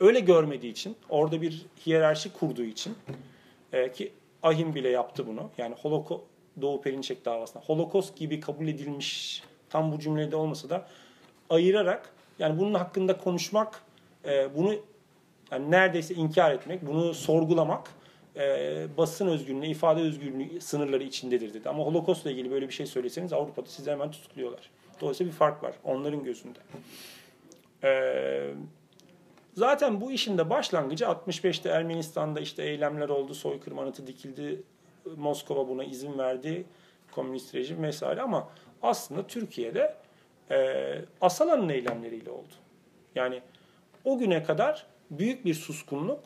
[0.00, 2.94] öyle görmediği için, orada bir hiyerarşi kurduğu için
[3.72, 5.50] e, ki Ahim bile yaptı bunu.
[5.58, 6.24] Yani Holocaust
[6.60, 10.86] Doğu Perinçek davasında Holocaust gibi kabul edilmiş tam bu cümlede olmasa da
[11.50, 13.82] ayırarak yani bunun hakkında konuşmak,
[14.24, 14.74] e, bunu
[15.50, 17.90] yani neredeyse inkar etmek, bunu sorgulamak
[18.38, 21.68] e, basın özgürlüğü, ifade özgürlüğü sınırları içindedir dedi.
[21.68, 24.70] Ama Holocaust'la ilgili böyle bir şey söyleseniz Avrupa'da sizi hemen tutukluyorlar.
[25.00, 26.58] Dolayısıyla bir fark var onların gözünde.
[27.82, 28.54] Eee
[29.58, 34.62] Zaten bu işin de başlangıcı 65'te Ermenistan'da işte eylemler oldu, soykırım anıtı dikildi,
[35.16, 36.64] Moskova buna izin verdi,
[37.12, 38.48] komünist rejim vesaire ama
[38.82, 39.94] aslında Türkiye'de
[40.50, 40.84] e,
[41.20, 42.54] Asala'nın eylemleriyle oldu.
[43.14, 43.42] Yani
[44.04, 46.24] o güne kadar büyük bir suskunluk,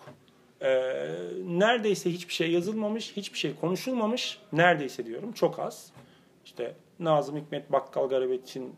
[0.63, 0.69] e,
[1.47, 5.93] neredeyse hiçbir şey yazılmamış, hiçbir şey konuşulmamış, neredeyse diyorum çok az.
[6.45, 8.75] İşte Nazım Hikmet Bakkal Garabet'in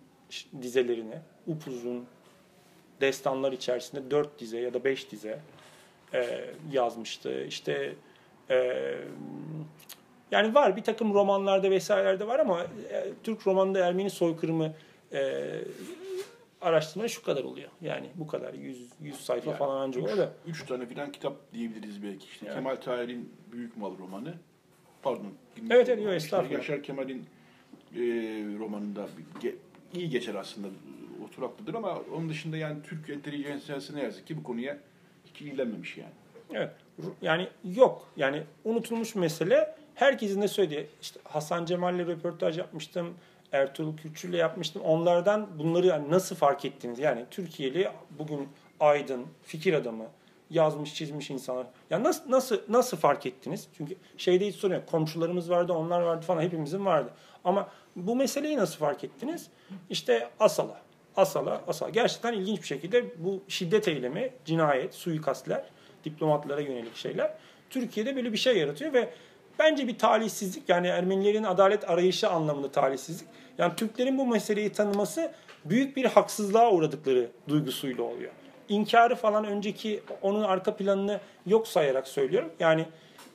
[0.63, 2.07] dizelerini upuzun
[3.01, 5.39] destanlar içerisinde dört dize ya da beş dize
[6.15, 7.45] e, yazmıştı.
[7.45, 7.95] İşte
[8.51, 8.95] e,
[10.31, 14.75] yani var bir takım romanlarda vesairelerde var ama e, Türk romanında Ermeni soykırımı
[15.13, 15.51] e,
[16.65, 17.69] araştırma şu kadar oluyor.
[17.81, 20.33] Yani bu kadar 100 100 sayfa Yani falan anca üç, oluyor da.
[20.47, 22.27] Üç tane filan kitap diyebiliriz belki.
[22.27, 22.55] İşte Yani.
[22.55, 24.35] Kemal Tahir'in Büyük Mal romanı.
[25.03, 25.33] Pardon.
[25.71, 26.53] Evet, evet, yok, estağfurullah.
[26.59, 27.19] Yaşar Kemal'in
[27.97, 27.99] e,
[28.59, 29.09] romanında
[29.41, 29.55] ge-
[29.95, 30.69] iyi geçer aslında
[31.25, 34.79] oturaklıdır ama onun dışında yani Türk entelijansiyası ne yazık ki bu konuya
[35.27, 36.13] hiç ilgilenmemiş yani.
[36.53, 36.71] Evet.
[37.23, 38.09] Yani yok.
[38.17, 39.75] Yani unutulmuş mesele.
[39.95, 40.87] Herkesin de söylediği.
[41.03, 43.15] işte Hasan Cemal'le röportaj yapmıştım.
[43.55, 44.83] Ertuğrul Kürçül'le yapmıştım.
[44.83, 46.99] Onlardan bunları yani nasıl fark ettiniz?
[46.99, 47.89] Yani Türkiye'li
[48.19, 48.49] bugün
[48.81, 50.05] aydın, fikir adamı,
[50.51, 51.67] yazmış, çizmiş insanlar.
[51.91, 53.69] Ya nasıl nasıl nasıl fark ettiniz?
[53.77, 54.87] Çünkü şeyde hiç sorun yok.
[54.87, 57.11] Komşularımız vardı, onlar vardı falan hepimizin vardı.
[57.45, 59.49] Ama bu meseleyi nasıl fark ettiniz?
[59.91, 60.85] İşte Asala.
[61.17, 61.91] Asala, Asala.
[61.91, 65.65] Gerçekten ilginç bir şekilde bu şiddet eylemi, cinayet, suikastler,
[66.05, 67.35] diplomatlara yönelik şeyler
[67.71, 69.11] Türkiye'de böyle bir şey yaratıyor ve
[69.59, 73.29] bence bir talihsizlik yani Ermenilerin adalet arayışı anlamında talihsizlik.
[73.59, 75.33] Yani Türklerin bu meseleyi tanıması
[75.65, 78.33] büyük bir haksızlığa uğradıkları duygusuyla oluyor.
[78.69, 82.53] İnkarı falan önceki onun arka planını yok sayarak söylüyorum.
[82.61, 82.87] Yani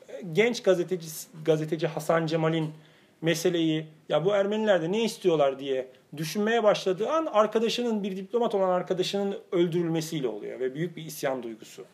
[0.09, 1.07] e, genç gazeteci
[1.45, 2.73] gazeteci Hasan Cemal'in
[3.21, 8.69] meseleyi ya bu Ermeniler de ne istiyorlar diye düşünmeye başladığı an arkadaşının bir diplomat olan
[8.69, 11.85] arkadaşının öldürülmesiyle oluyor ve büyük bir isyan duygusu.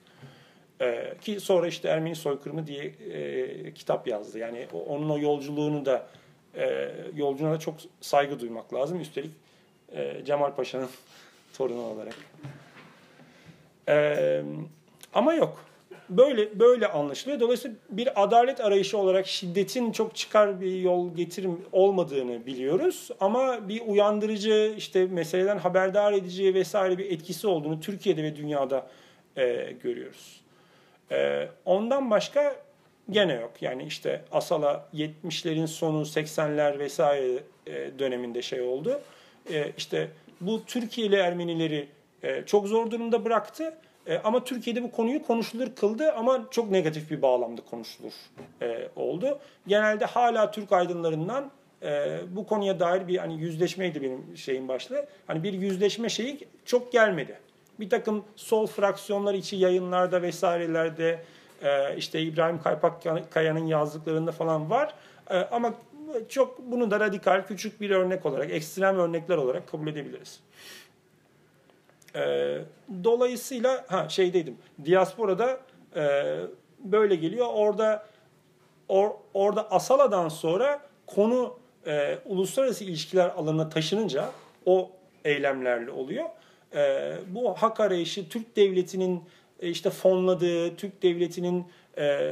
[0.81, 4.39] Ee, ki sonra işte Ermeni soykırımı diye e, kitap yazdı.
[4.39, 6.07] Yani onun o yolculuğunu da
[6.57, 9.01] e, yolculuğuna da çok saygı duymak lazım.
[9.01, 9.31] Üstelik
[9.91, 10.89] e, Cemal Paşa'nın
[11.57, 12.15] torunu olarak.
[13.89, 14.41] Ee,
[15.13, 15.65] ama yok.
[16.09, 17.39] Böyle böyle anlaşılıyor.
[17.39, 23.09] Dolayısıyla bir adalet arayışı olarak şiddetin çok çıkar bir yol getirim olmadığını biliyoruz.
[23.19, 28.87] Ama bir uyandırıcı, işte meseleden haberdar edici vesaire bir etkisi olduğunu Türkiye'de ve dünyada
[29.37, 30.41] e, görüyoruz.
[31.11, 32.55] E, ondan başka
[33.09, 33.51] gene yok.
[33.61, 39.01] Yani işte Asala 70'lerin sonu 80'ler vesaire e, döneminde şey oldu.
[39.49, 40.07] E, işte
[40.41, 41.87] bu Türkiye'li Ermenileri
[42.23, 43.77] e, çok zor durumda bıraktı.
[44.23, 48.13] Ama Türkiye'de bu konuyu konuşulur kıldı ama çok negatif bir bağlamda konuşulur
[48.95, 49.39] oldu.
[49.67, 51.51] Genelde hala Türk aydınlarından
[51.85, 55.05] e, bu konuya dair bir hani yüzleşmeydi benim şeyin başlığı.
[55.27, 57.39] Hani bir yüzleşme şeyi çok gelmedi.
[57.79, 61.19] Bir takım sol fraksiyonlar içi yayınlarda vesairelerde
[61.61, 64.93] e, işte İbrahim Kaypakkaya'nın yazdıklarında falan var.
[65.29, 65.73] E, ama
[66.29, 70.39] çok bunu da radikal küçük bir örnek olarak, ekstrem örnekler olarak kabul edebiliriz.
[72.15, 72.57] E,
[73.03, 74.57] dolayısıyla ha şeydeydim.
[74.85, 75.59] Diasporada
[75.95, 76.35] e,
[76.79, 77.47] böyle geliyor.
[77.53, 78.05] Orada
[78.87, 84.29] or, orada Asala'dan sonra konu e, uluslararası ilişkiler alanına taşınınca
[84.65, 84.91] o
[85.25, 86.25] eylemlerle oluyor.
[86.75, 89.23] E, bu hak arayışı Türk devletinin
[89.61, 91.65] işte fonladığı, Türk devletinin
[91.97, 92.29] e,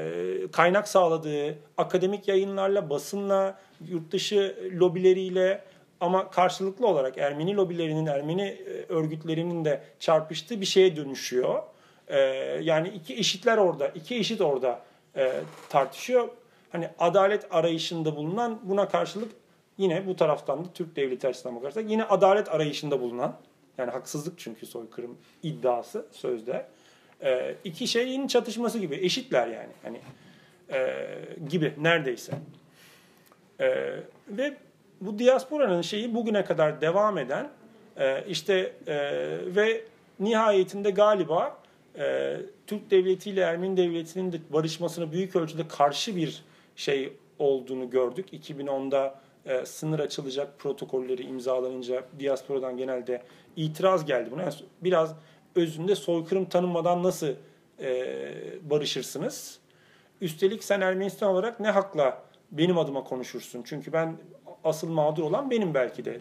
[0.52, 5.64] kaynak sağladığı akademik yayınlarla, basınla, yurt dışı lobileriyle
[6.00, 11.64] ama karşılıklı olarak Ermeni lobilerinin, Ermeni e, örgütlerinin de çarpıştığı bir şeye dönüşüyor.
[12.08, 12.20] E,
[12.62, 14.80] yani iki eşitler orada, iki eşit orada
[15.16, 15.32] e,
[15.70, 16.30] tartışıyor.
[16.72, 19.32] Hani adalet arayışında bulunan buna karşılık
[19.78, 23.36] yine bu taraftan da Türk devleti açısından bakarsak yine adalet arayışında bulunan
[23.78, 26.66] yani haksızlık çünkü soykırım iddiası sözde
[27.24, 28.96] E, iki şeyin çatışması gibi.
[28.96, 29.74] Eşitler yani.
[29.84, 30.00] Hani
[30.74, 30.98] e,
[31.50, 32.34] gibi neredeyse.
[33.60, 33.68] E,
[34.28, 34.54] ve
[35.02, 37.50] bu diasporanın şeyi bugüne kadar devam eden
[37.98, 38.96] e, işte e,
[39.56, 39.82] ve
[40.20, 41.58] nihayetinde galiba
[41.98, 46.44] e, Türk devleti ile Ermeni devletinin de barışmasına büyük ölçüde karşı bir
[46.76, 48.34] şey olduğunu gördük.
[48.34, 53.24] 2010'da e, sınır açılacak protokolleri imzalanınca diasporadan genelde
[53.56, 54.50] itiraz geldi buna.
[54.82, 55.16] Biraz
[55.56, 57.34] özünde soykırım tanınmadan nasıl
[57.80, 57.90] e,
[58.70, 59.60] barışırsınız?
[60.22, 63.64] Üstelik sen Ermenistan olarak ne hakla benim adıma konuşursun?
[63.66, 64.18] Çünkü ben
[64.64, 66.20] asıl mağdur olan benim belki de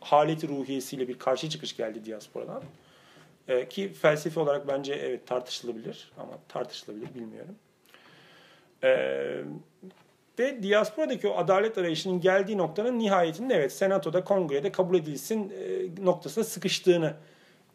[0.00, 2.62] haleti ruhiyesiyle bir karşı çıkış geldi diasporadan.
[3.48, 7.54] Ee, ki felsefi olarak bence evet tartışılabilir ama tartışılabilir bilmiyorum.
[8.84, 9.42] Ee,
[10.38, 16.44] ve diasporadaki o adalet arayışının geldiği noktanın nihayetinde evet senatoda, kongrede kabul edilsin e, noktasına
[16.44, 17.14] sıkıştığını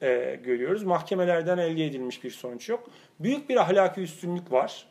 [0.03, 0.83] e, görüyoruz.
[0.83, 2.89] Mahkemelerden elde edilmiş bir sonuç yok.
[3.19, 4.85] Büyük bir ahlaki üstünlük var.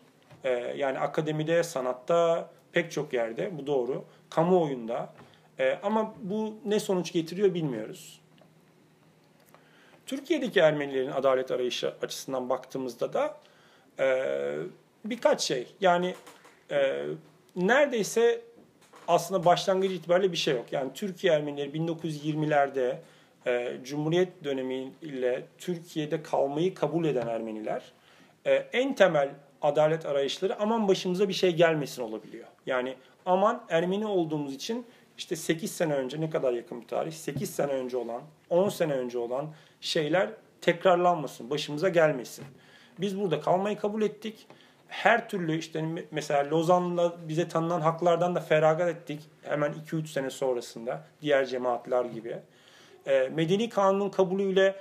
[0.45, 4.05] E, yani akademide, sanatta, pek çok yerde bu doğru.
[4.31, 5.13] Kamuoyunda.
[5.59, 8.21] E, ama bu ne sonuç getiriyor bilmiyoruz.
[10.07, 13.39] Türkiye'deki Ermenilerin adalet arayışı açısından baktığımızda da
[14.01, 14.27] e,
[15.05, 15.67] birkaç şey.
[15.81, 16.15] Yani
[16.71, 17.05] e,
[17.57, 18.41] neredeyse
[19.09, 20.67] aslında başlangıç itibariyle bir şey yok.
[20.73, 22.97] Yani Türkiye Ermenileri 1920'lerde
[23.47, 27.83] e, Cumhuriyet dönemiyle Türkiye'de kalmayı kabul eden Ermeniler
[28.47, 29.31] e, en temel
[29.63, 32.47] adalet arayışları aman başımıza bir şey gelmesin olabiliyor.
[32.67, 32.95] Yani
[33.27, 34.87] aman Ermeni olduğumuz için
[35.19, 38.93] işte 8 sene önce ne kadar yakın bir tarih 8 sene önce olan 10 sene
[38.93, 40.31] önce olan şeyler
[40.61, 42.45] tekrarlanmasın, başımıza gelmesin.
[42.99, 44.47] Biz burada kalmayı kabul ettik.
[44.89, 49.21] Her türlü işte mesela Lozan'la bize tanınan haklardan da feragat ettik.
[49.43, 52.37] Hemen 2-3 sene sonrasında diğer cemaatler gibi.
[53.07, 54.77] E, Medeni kanunun kabulüyle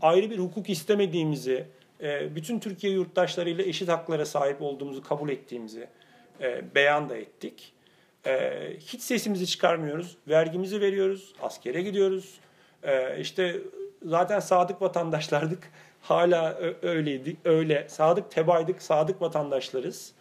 [0.00, 1.66] ayrı bir hukuk istemediğimizi,
[2.02, 5.88] e, bütün Türkiye yurttaşlarıyla eşit haklara sahip olduğumuzu kabul ettiğimizi
[6.40, 7.74] e, beyan da ettik.
[8.78, 10.16] Hiç sesimizi çıkarmıyoruz.
[10.28, 11.32] Vergimizi veriyoruz.
[11.42, 12.34] Askere gidiyoruz.
[12.82, 13.56] E, işte
[14.02, 15.70] zaten sadık vatandaşlardık.
[16.02, 17.36] Hala öyleydi.
[17.44, 17.86] Öyle.
[17.88, 18.82] Sadık tebaydık.
[18.82, 20.12] Sadık vatandaşlarız.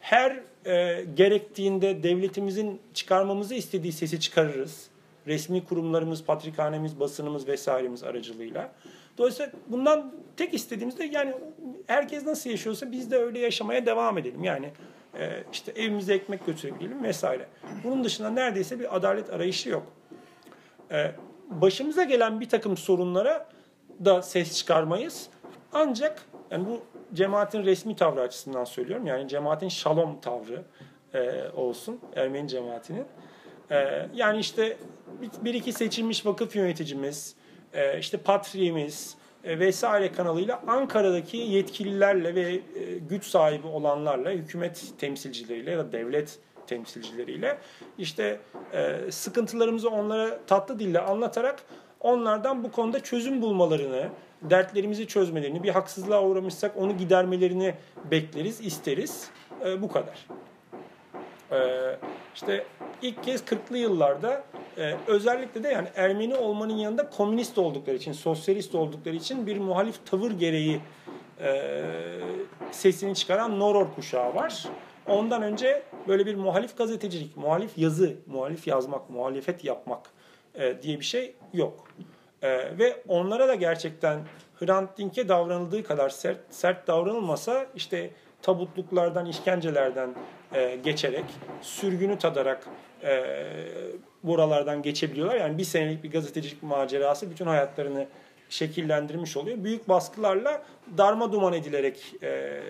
[0.00, 4.91] Her e, gerektiğinde devletimizin çıkarmamızı istediği sesi çıkarırız.
[5.26, 8.72] Resmi kurumlarımız, patrikhanemiz, basınımız vesairemiz aracılığıyla.
[9.18, 11.34] Dolayısıyla bundan tek istediğimiz de yani
[11.86, 14.44] herkes nasıl yaşıyorsa biz de öyle yaşamaya devam edelim.
[14.44, 14.70] Yani
[15.18, 17.46] e, işte evimize ekmek götürebilelim vesaire.
[17.84, 19.86] Bunun dışında neredeyse bir adalet arayışı yok.
[20.90, 21.12] E,
[21.48, 23.48] başımıza gelen bir takım sorunlara
[24.04, 25.28] da ses çıkarmayız.
[25.72, 26.80] Ancak yani bu
[27.14, 29.06] cemaatin resmi tavrı açısından söylüyorum.
[29.06, 30.62] Yani cemaatin şalom tavrı
[31.14, 33.04] e, olsun Ermeni cemaatinin.
[33.70, 34.76] E, yani işte
[35.44, 37.34] bir, iki seçilmiş vakıf yöneticimiz,
[37.72, 42.60] e, işte patriğimiz e, vesaire kanalıyla Ankara'daki yetkililerle ve e,
[43.08, 47.58] güç sahibi olanlarla, hükümet temsilcileriyle ya da devlet temsilcileriyle
[47.98, 48.40] işte
[49.10, 51.62] sıkıntılarımızı onlara tatlı dille anlatarak
[52.00, 54.08] onlardan bu konuda çözüm bulmalarını,
[54.42, 57.74] dertlerimizi çözmelerini, bir haksızlığa uğramışsak onu gidermelerini
[58.10, 59.30] bekleriz, isteriz.
[59.80, 60.26] bu kadar.
[62.34, 62.64] İşte
[63.02, 64.44] ilk kez 40'lı yıllarda
[64.78, 70.06] e, özellikle de yani Ermeni olmanın yanında komünist oldukları için, sosyalist oldukları için bir muhalif
[70.06, 70.80] tavır gereği
[71.40, 71.82] e,
[72.70, 74.64] sesini çıkaran Noror kuşağı var.
[75.06, 80.10] Ondan önce böyle bir muhalif gazetecilik, muhalif yazı, muhalif yazmak, muhalefet yapmak
[80.54, 81.88] e, diye bir şey yok.
[82.42, 84.20] E, ve onlara da gerçekten
[84.60, 88.10] Hrant Dink'e davranıldığı kadar sert, sert davranılmasa işte
[88.42, 90.14] tabutluklardan, işkencelerden
[90.54, 91.24] e, geçerek,
[91.60, 92.66] sürgünü tadarak
[93.02, 93.24] e,
[94.22, 95.36] buralardan geçebiliyorlar.
[95.36, 98.06] Yani bir senelik bir gazetecilik macerası bütün hayatlarını
[98.48, 99.64] şekillendirmiş oluyor.
[99.64, 100.62] Büyük baskılarla
[100.98, 102.60] darma duman edilerek e,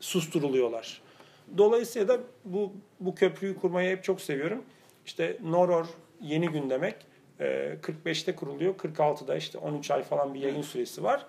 [0.00, 1.02] susturuluyorlar.
[1.58, 4.62] Dolayısıyla da bu, bu köprüyü kurmayı hep çok seviyorum.
[5.06, 5.86] İşte Noror
[6.20, 6.96] yeni gün demek.
[7.40, 7.44] E,
[7.82, 8.74] 45'te kuruluyor.
[8.74, 11.26] 46'da işte 13 ay falan bir yayın süresi var.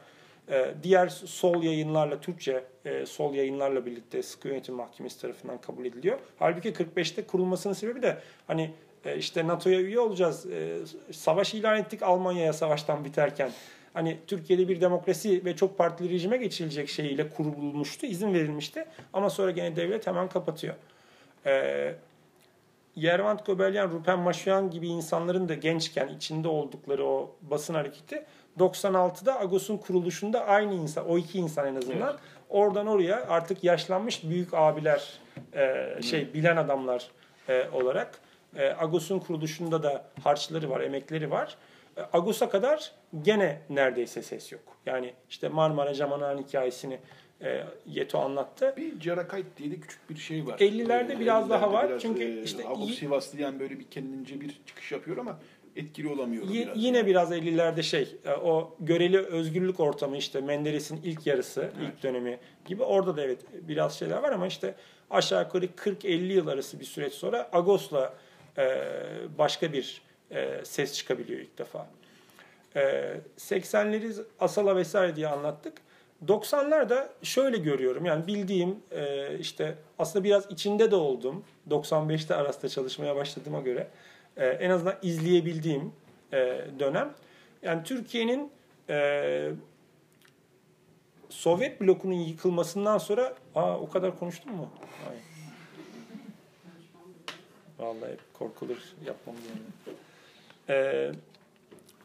[0.49, 6.19] Ee, diğer sol yayınlarla, Türkçe e, sol yayınlarla birlikte sıkı yönetim mahkemesi tarafından kabul ediliyor.
[6.39, 8.17] Halbuki 45'te kurulmasının sebebi de
[8.47, 8.73] hani
[9.05, 10.77] e, işte NATO'ya üye olacağız, e,
[11.11, 13.51] savaş ilan ettik Almanya'ya savaştan biterken.
[13.93, 18.85] Hani Türkiye'de bir demokrasi ve çok partili rejime geçilecek şeyiyle kurulmuştu, izin verilmişti.
[19.13, 20.75] Ama sonra gene devlet hemen kapatıyor.
[22.95, 28.25] Yervant Gobelyan, Rupen Maşuyan gibi insanların da gençken içinde oldukları o basın hareketi
[28.59, 32.19] 96'da Agos'un kuruluşunda aynı insan, o iki insan en azından evet.
[32.49, 35.19] oradan oraya artık yaşlanmış büyük abiler,
[35.53, 37.11] e, şey bilen adamlar
[37.49, 38.19] e, olarak
[38.55, 41.57] e, Agos'un kuruluşunda da harçları var, emekleri var.
[41.97, 42.91] E, Ağustos'a kadar
[43.21, 44.61] gene neredeyse ses yok.
[44.85, 46.99] Yani işte Marmara Camanan hikayesini
[47.43, 48.73] e, Yeto anlattı.
[48.77, 50.59] Bir Carakayt diye de küçük bir şey var.
[50.59, 51.89] 50'lerde biraz daha 50'lerde var.
[51.89, 55.39] biraz, Çünkü e, işte Agos iyi- Sivaslıyan böyle bir kendince bir çıkış yapıyor ama
[55.75, 56.47] etkili olamıyor.
[56.49, 56.77] Y- biraz.
[56.83, 62.39] yine biraz 50'lerde şey e, o göreli özgürlük ortamı işte Menderes'in ilk yarısı, ilk dönemi
[62.65, 64.75] gibi orada da evet biraz şeyler var ama işte
[65.09, 68.13] aşağı yukarı 40-50 yıl arası bir süreç sonra Agos'la
[68.57, 68.81] e,
[69.37, 71.87] başka bir e, ses çıkabiliyor ilk defa.
[72.75, 72.81] E,
[73.37, 75.73] 80'leri Asala vesaire diye anlattık.
[76.27, 81.43] 90'larda şöyle görüyorum yani bildiğim e, işte aslında biraz içinde de oldum.
[81.69, 83.87] 95'te Aras'ta çalışmaya başladığıma göre
[84.37, 85.93] e, en azından izleyebildiğim
[86.33, 87.13] e, dönem.
[87.61, 88.51] Yani Türkiye'nin
[88.89, 89.51] e,
[91.29, 94.69] Sovyet blokunun yıkılmasından sonra aa o kadar konuştum mu?
[95.09, 95.17] Ay.
[97.79, 99.97] Vallahi korkulur yapmam yani.
[100.69, 101.11] E,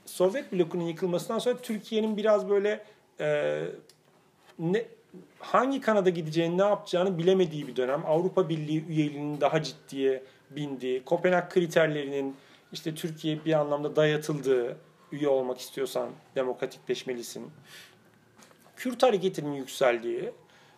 [0.06, 2.84] Sovyet blokunun yıkılmasından sonra Türkiye'nin biraz böyle
[3.20, 3.64] e,
[4.58, 4.84] ne
[5.38, 8.02] hangi kanada gideceğini, ne yapacağını bilemediği bir dönem.
[8.06, 12.36] Avrupa Birliği üyeliğinin daha ciddiye bindiği, Kopenhag kriterlerinin
[12.72, 14.76] işte Türkiye bir anlamda dayatıldığı,
[15.12, 17.50] üye olmak istiyorsan demokratikleşmelisin.
[18.76, 20.32] Kürt hareketinin yükseldiği,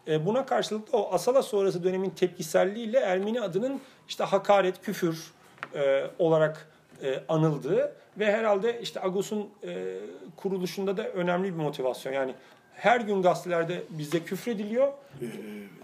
[0.09, 5.33] e, buna karşılık o Asala sonrası dönemin tepkiselliğiyle Ermeni adının işte hakaret, küfür
[5.75, 6.69] e, olarak
[7.03, 9.49] e, anıldığı ve herhalde işte Agos'un
[10.37, 12.13] kuruluşunda da önemli bir motivasyon.
[12.13, 12.35] Yani
[12.81, 14.89] her gün gazetelerde bizde küfrediliyor.
[15.23, 15.27] Ee,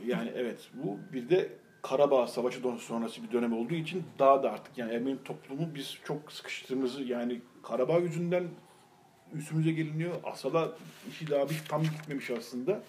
[0.06, 1.48] yani evet bu bir de
[1.82, 6.32] Karabağ Savaşı sonrası bir dönem olduğu için daha da artık yani Ermeni toplumu biz çok
[6.32, 8.44] sıkıştığımızı yani Karabağ yüzünden
[9.34, 10.14] üstümüze geliniyor.
[10.24, 10.72] Asala
[11.10, 12.82] işi daha bir tam gitmemiş aslında.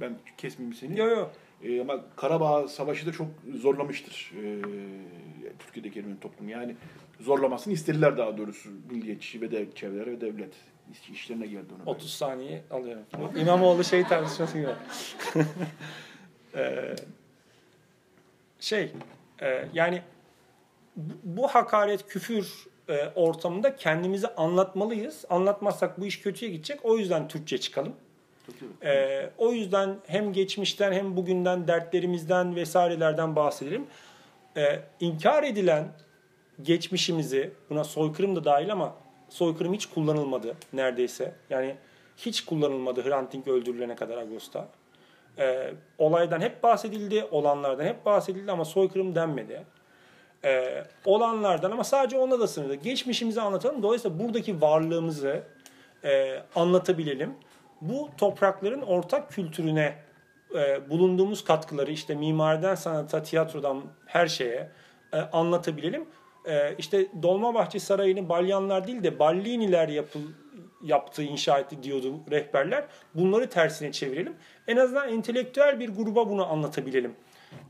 [0.00, 0.98] Ben kesmeyeyim seni.
[0.98, 1.28] Yo yo.
[1.62, 4.62] Ee, ama Karabağ Savaşı da çok zorlamıştır ee,
[5.58, 6.50] Türkiye'deki Ermeni toplumu.
[6.50, 6.76] Yani
[7.20, 10.54] zorlamasını istediler daha doğrusu milliyetçi ve de çevreler ve devlet
[11.12, 11.90] işlerine geldi onu.
[11.90, 13.02] 30 saniye alıyorum.
[13.36, 14.70] İmamoğlu şey tartışması gibi.
[16.54, 16.94] Ee,
[18.60, 18.92] şey
[19.42, 20.02] e, yani
[21.24, 25.24] bu- hakaret küfür e, ortamında kendimizi anlatmalıyız.
[25.30, 26.84] Anlatmazsak bu iş kötüye gidecek.
[26.84, 27.92] O yüzden Türkçe çıkalım.
[28.82, 33.86] Ee, o yüzden hem geçmişten hem bugünden dertlerimizden vesairelerden bahsedelim.
[34.56, 35.88] Ee, inkar edilen
[36.62, 38.94] geçmişimizi buna soykırım da dahil ama
[39.30, 41.34] soykırım hiç kullanılmadı neredeyse.
[41.50, 41.76] Yani
[42.16, 44.68] hiç kullanılmadı Hrant Dink öldürülene kadar Ağustos'ta.
[45.38, 49.62] Ee, olaydan hep bahsedildi, olanlardan hep bahsedildi ama soykırım denmedi.
[50.44, 52.74] Ee, olanlardan ama sadece ona da sınırlı.
[52.74, 53.82] Geçmişimizi anlatalım.
[53.82, 55.42] Dolayısıyla buradaki varlığımızı
[56.04, 57.34] e, anlatabilelim.
[57.80, 59.94] Bu toprakların ortak kültürüne
[60.54, 64.70] e, bulunduğumuz katkıları işte mimariden sanata, tiyatrodan her şeye
[65.12, 66.08] e, anlatabilelim.
[66.50, 70.20] E, işte Dolmabahçe Sarayı'nı Balyanlar değil de Balliniler yapıl,
[70.82, 72.84] yaptığı, inşa etti diyordu rehberler.
[73.14, 74.34] Bunları tersine çevirelim.
[74.68, 77.14] En azından entelektüel bir gruba bunu anlatabilelim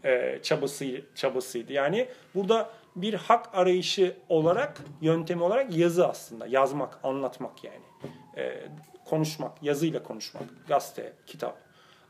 [0.04, 1.72] e, çabası çabasıydı.
[1.72, 6.46] Yani burada bir hak arayışı olarak, yöntemi olarak yazı aslında.
[6.46, 7.82] Yazmak, anlatmak yani.
[8.36, 8.68] E,
[9.04, 10.42] konuşmak, yazıyla konuşmak.
[10.68, 11.56] Gazete, kitap.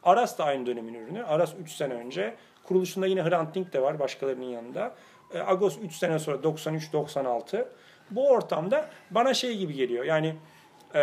[0.02, 1.24] Aras da aynı dönemin ürünü.
[1.24, 2.34] Aras 3 sene önce.
[2.64, 4.94] Kuruluşunda yine Hrant Dink de var başkalarının yanında.
[5.34, 7.64] E, Agos 3 sene sonra 93-96.
[8.10, 10.04] Bu ortamda bana şey gibi geliyor.
[10.04, 10.34] Yani
[10.94, 11.02] e,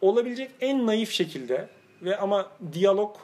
[0.00, 1.68] olabilecek en naif şekilde
[2.02, 3.16] ve ama diyalog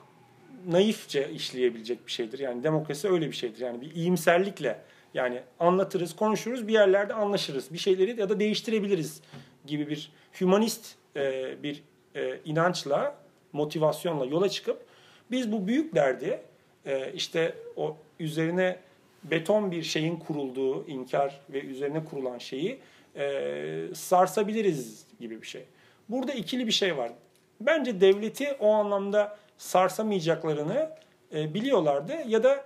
[0.67, 2.39] naifçe işleyebilecek bir şeydir.
[2.39, 3.61] Yani demokrasi öyle bir şeydir.
[3.61, 4.81] Yani bir iyimserlikle
[5.15, 7.73] yani anlatırız, konuşuruz, bir yerlerde anlaşırız.
[7.73, 9.21] Bir şeyleri ya da değiştirebiliriz
[9.67, 11.83] gibi bir hümanist e, bir
[12.15, 13.15] e, inançla,
[13.53, 14.87] motivasyonla yola çıkıp
[15.31, 16.41] biz bu büyük derdi
[16.87, 18.79] e, işte o üzerine
[19.25, 22.79] beton bir şeyin kurulduğu inkar ve üzerine kurulan şeyi
[23.17, 25.65] e, sarsabiliriz gibi bir şey.
[26.09, 27.13] Burada ikili bir şey var.
[27.61, 30.91] Bence devleti o anlamda sarsamayacaklarını
[31.35, 32.65] e, biliyorlardı ya da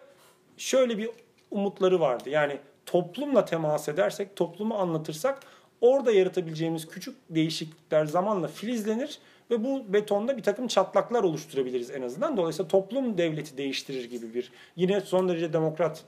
[0.57, 1.11] şöyle bir
[1.51, 2.31] umutları vardı.
[2.31, 5.41] Yani toplumla temas edersek, toplumu anlatırsak
[5.81, 9.19] orada yaratabileceğimiz küçük değişiklikler zamanla filizlenir
[9.51, 12.37] ve bu betonda bir takım çatlaklar oluşturabiliriz en azından.
[12.37, 16.05] Dolayısıyla toplum devleti değiştirir gibi bir yine son derece demokrat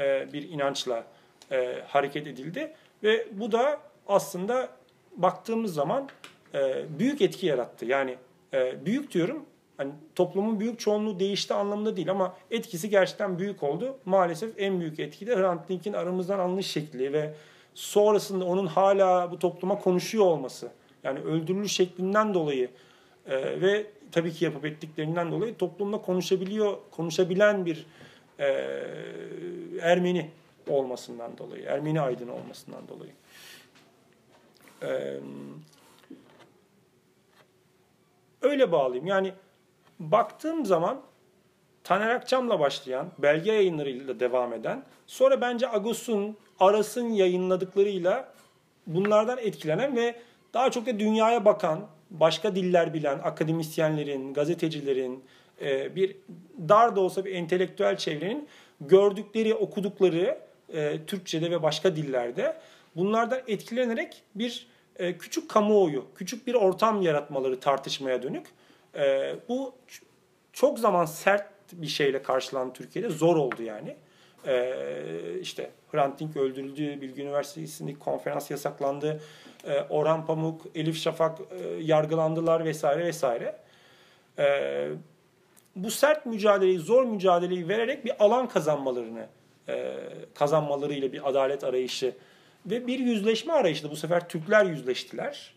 [0.00, 1.04] e, bir inançla
[1.52, 2.72] e, hareket edildi
[3.02, 4.68] ve bu da aslında
[5.16, 6.08] baktığımız zaman
[6.54, 7.84] e, büyük etki yarattı.
[7.84, 8.16] Yani
[8.84, 9.46] büyük diyorum
[9.76, 13.98] hani toplumun büyük çoğunluğu değişti anlamında değil ama etkisi gerçekten büyük oldu.
[14.04, 17.34] Maalesef en büyük etki de Hrant Dink'in aramızdan alınış şekli ve
[17.74, 20.70] sonrasında onun hala bu topluma konuşuyor olması.
[21.04, 22.68] Yani öldürülüş şeklinden dolayı
[23.30, 27.86] ve tabii ki yapıp ettiklerinden dolayı toplumda konuşabiliyor, konuşabilen bir
[28.40, 28.46] e,
[29.80, 30.30] Ermeni
[30.68, 33.12] olmasından dolayı, Ermeni aydın olmasından dolayı.
[34.82, 35.20] Ee,
[38.42, 39.06] öyle bağlayayım.
[39.06, 39.32] Yani
[39.98, 41.00] baktığım zaman
[41.84, 48.32] Taner Akçam'la başlayan, belge yayınlarıyla devam eden, sonra bence Agos'un, Aras'ın yayınladıklarıyla
[48.86, 50.14] bunlardan etkilenen ve
[50.54, 55.24] daha çok da dünyaya bakan, başka diller bilen akademisyenlerin, gazetecilerin,
[55.60, 56.16] e, bir
[56.68, 58.48] dar da olsa bir entelektüel çevrenin
[58.80, 60.38] gördükleri, okudukları
[60.72, 62.56] e, Türkçe'de ve başka dillerde
[62.96, 68.46] bunlardan etkilenerek bir e, küçük kamuoyu, küçük bir ortam yaratmaları tartışmaya dönük.
[69.48, 69.74] Bu
[70.52, 73.08] çok zaman sert bir şeyle karşılandı Türkiye'de.
[73.08, 73.96] Zor oldu yani.
[75.40, 79.20] İşte Hrant Dink öldürüldü, Bilgi Üniversitesi'ndeki konferans yasaklandı.
[79.90, 83.56] Orhan Pamuk, Elif Şafak e, yargılandılar vesaire vesaire.
[84.38, 84.88] E,
[85.76, 89.26] bu sert mücadeleyi, zor mücadeleyi vererek bir alan kazanmalarını
[89.68, 89.96] e,
[90.34, 92.14] kazanmalarıyla bir adalet arayışı
[92.66, 93.90] ve bir yüzleşme arayışı.
[93.90, 95.54] Bu sefer Türkler yüzleştiler.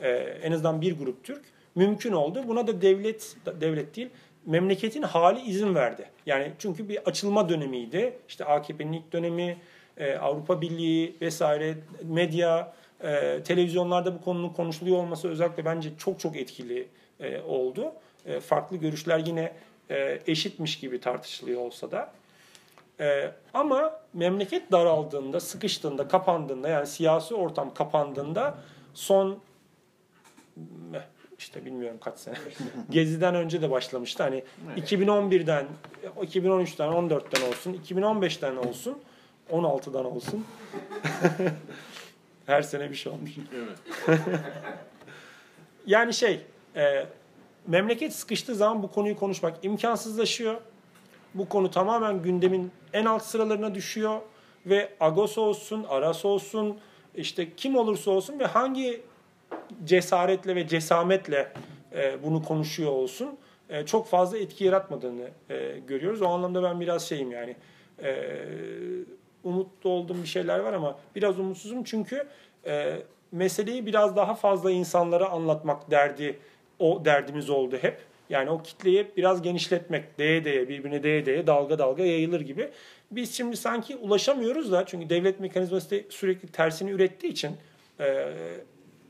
[0.00, 0.10] E,
[0.42, 1.44] en azından bir grup Türk.
[1.74, 2.44] Mümkün oldu.
[2.48, 4.08] Buna da devlet devlet değil,
[4.46, 6.06] memleketin hali izin verdi.
[6.26, 8.18] Yani çünkü bir açılma dönemiydi.
[8.28, 9.56] İşte AKP'nin ilk dönemi,
[9.96, 16.36] e, Avrupa Birliği vesaire, medya, e, televizyonlarda bu konunun konuşuluyor olması özellikle bence çok çok
[16.36, 16.88] etkili
[17.20, 17.92] e, oldu.
[18.26, 19.52] E, farklı görüşler yine
[19.90, 22.12] e, eşitmiş gibi tartışılıyor olsa da.
[23.00, 28.54] E, ama memleket daraldığında, sıkıştığında, kapandığında yani siyasi ortam kapandığında
[28.94, 29.38] son
[31.38, 32.34] işte bilmiyorum kaç sene.
[32.90, 34.22] Gezi'den önce de başlamıştı.
[34.22, 34.44] Hani
[34.76, 35.66] 2011'den,
[36.22, 38.98] 2013'ten, 14'ten olsun, 2015'ten olsun,
[39.50, 40.46] 16'dan olsun.
[42.46, 43.30] Her sene bir şey olmuş.
[43.56, 44.18] Evet.
[45.86, 46.40] Yani şey,
[46.76, 47.06] e,
[47.66, 50.60] memleket sıkıştığı zaman bu konuyu konuşmak imkansızlaşıyor.
[51.34, 54.20] Bu konu tamamen gündemin en alt sıralarına düşüyor
[54.66, 56.78] ve Agos olsun, Aras olsun,
[57.14, 59.02] işte kim olursa olsun ve hangi
[59.84, 61.52] cesaretle ve cesametle
[61.92, 63.38] e, bunu konuşuyor olsun
[63.70, 66.22] e, çok fazla etki yaratmadığını e, görüyoruz.
[66.22, 67.56] O anlamda ben biraz şeyim yani
[69.44, 72.26] umutlu olduğum bir şeyler var ama biraz umutsuzum çünkü
[73.32, 76.38] meseleyi biraz daha fazla insanlara anlatmak derdi
[76.82, 77.98] o derdimiz oldu hep.
[78.30, 82.70] Yani o kitleyi biraz genişletmek, değe değe, birbirine değe değe, dalga dalga yayılır gibi.
[83.10, 87.56] Biz şimdi sanki ulaşamıyoruz da çünkü devlet mekanizması da sürekli tersini ürettiği için
[88.00, 88.32] e,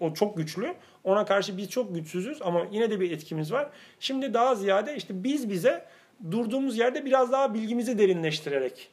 [0.01, 0.75] o çok güçlü.
[1.05, 3.69] Ona karşı biz çok güçsüzüz ama yine de bir etkimiz var.
[4.01, 5.85] Şimdi daha ziyade işte biz bize
[6.31, 8.89] durduğumuz yerde biraz daha bilgimizi derinleştirerek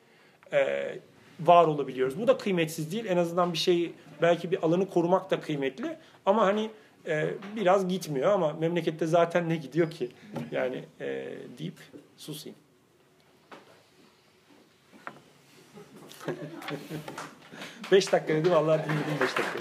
[0.54, 0.96] e,
[1.40, 2.20] var olabiliyoruz.
[2.20, 3.06] Bu da kıymetsiz değil.
[3.06, 5.98] En azından bir şeyi belki bir alanı korumak da kıymetli.
[6.26, 6.70] Ama hani
[7.08, 10.10] e, biraz gitmiyor ama memlekette zaten ne gidiyor ki?
[10.52, 11.28] Yani e,
[11.58, 11.78] deyip
[12.18, 12.58] susayım.
[17.92, 19.60] Beş dakika dedim vallahi dinledim beş dakika.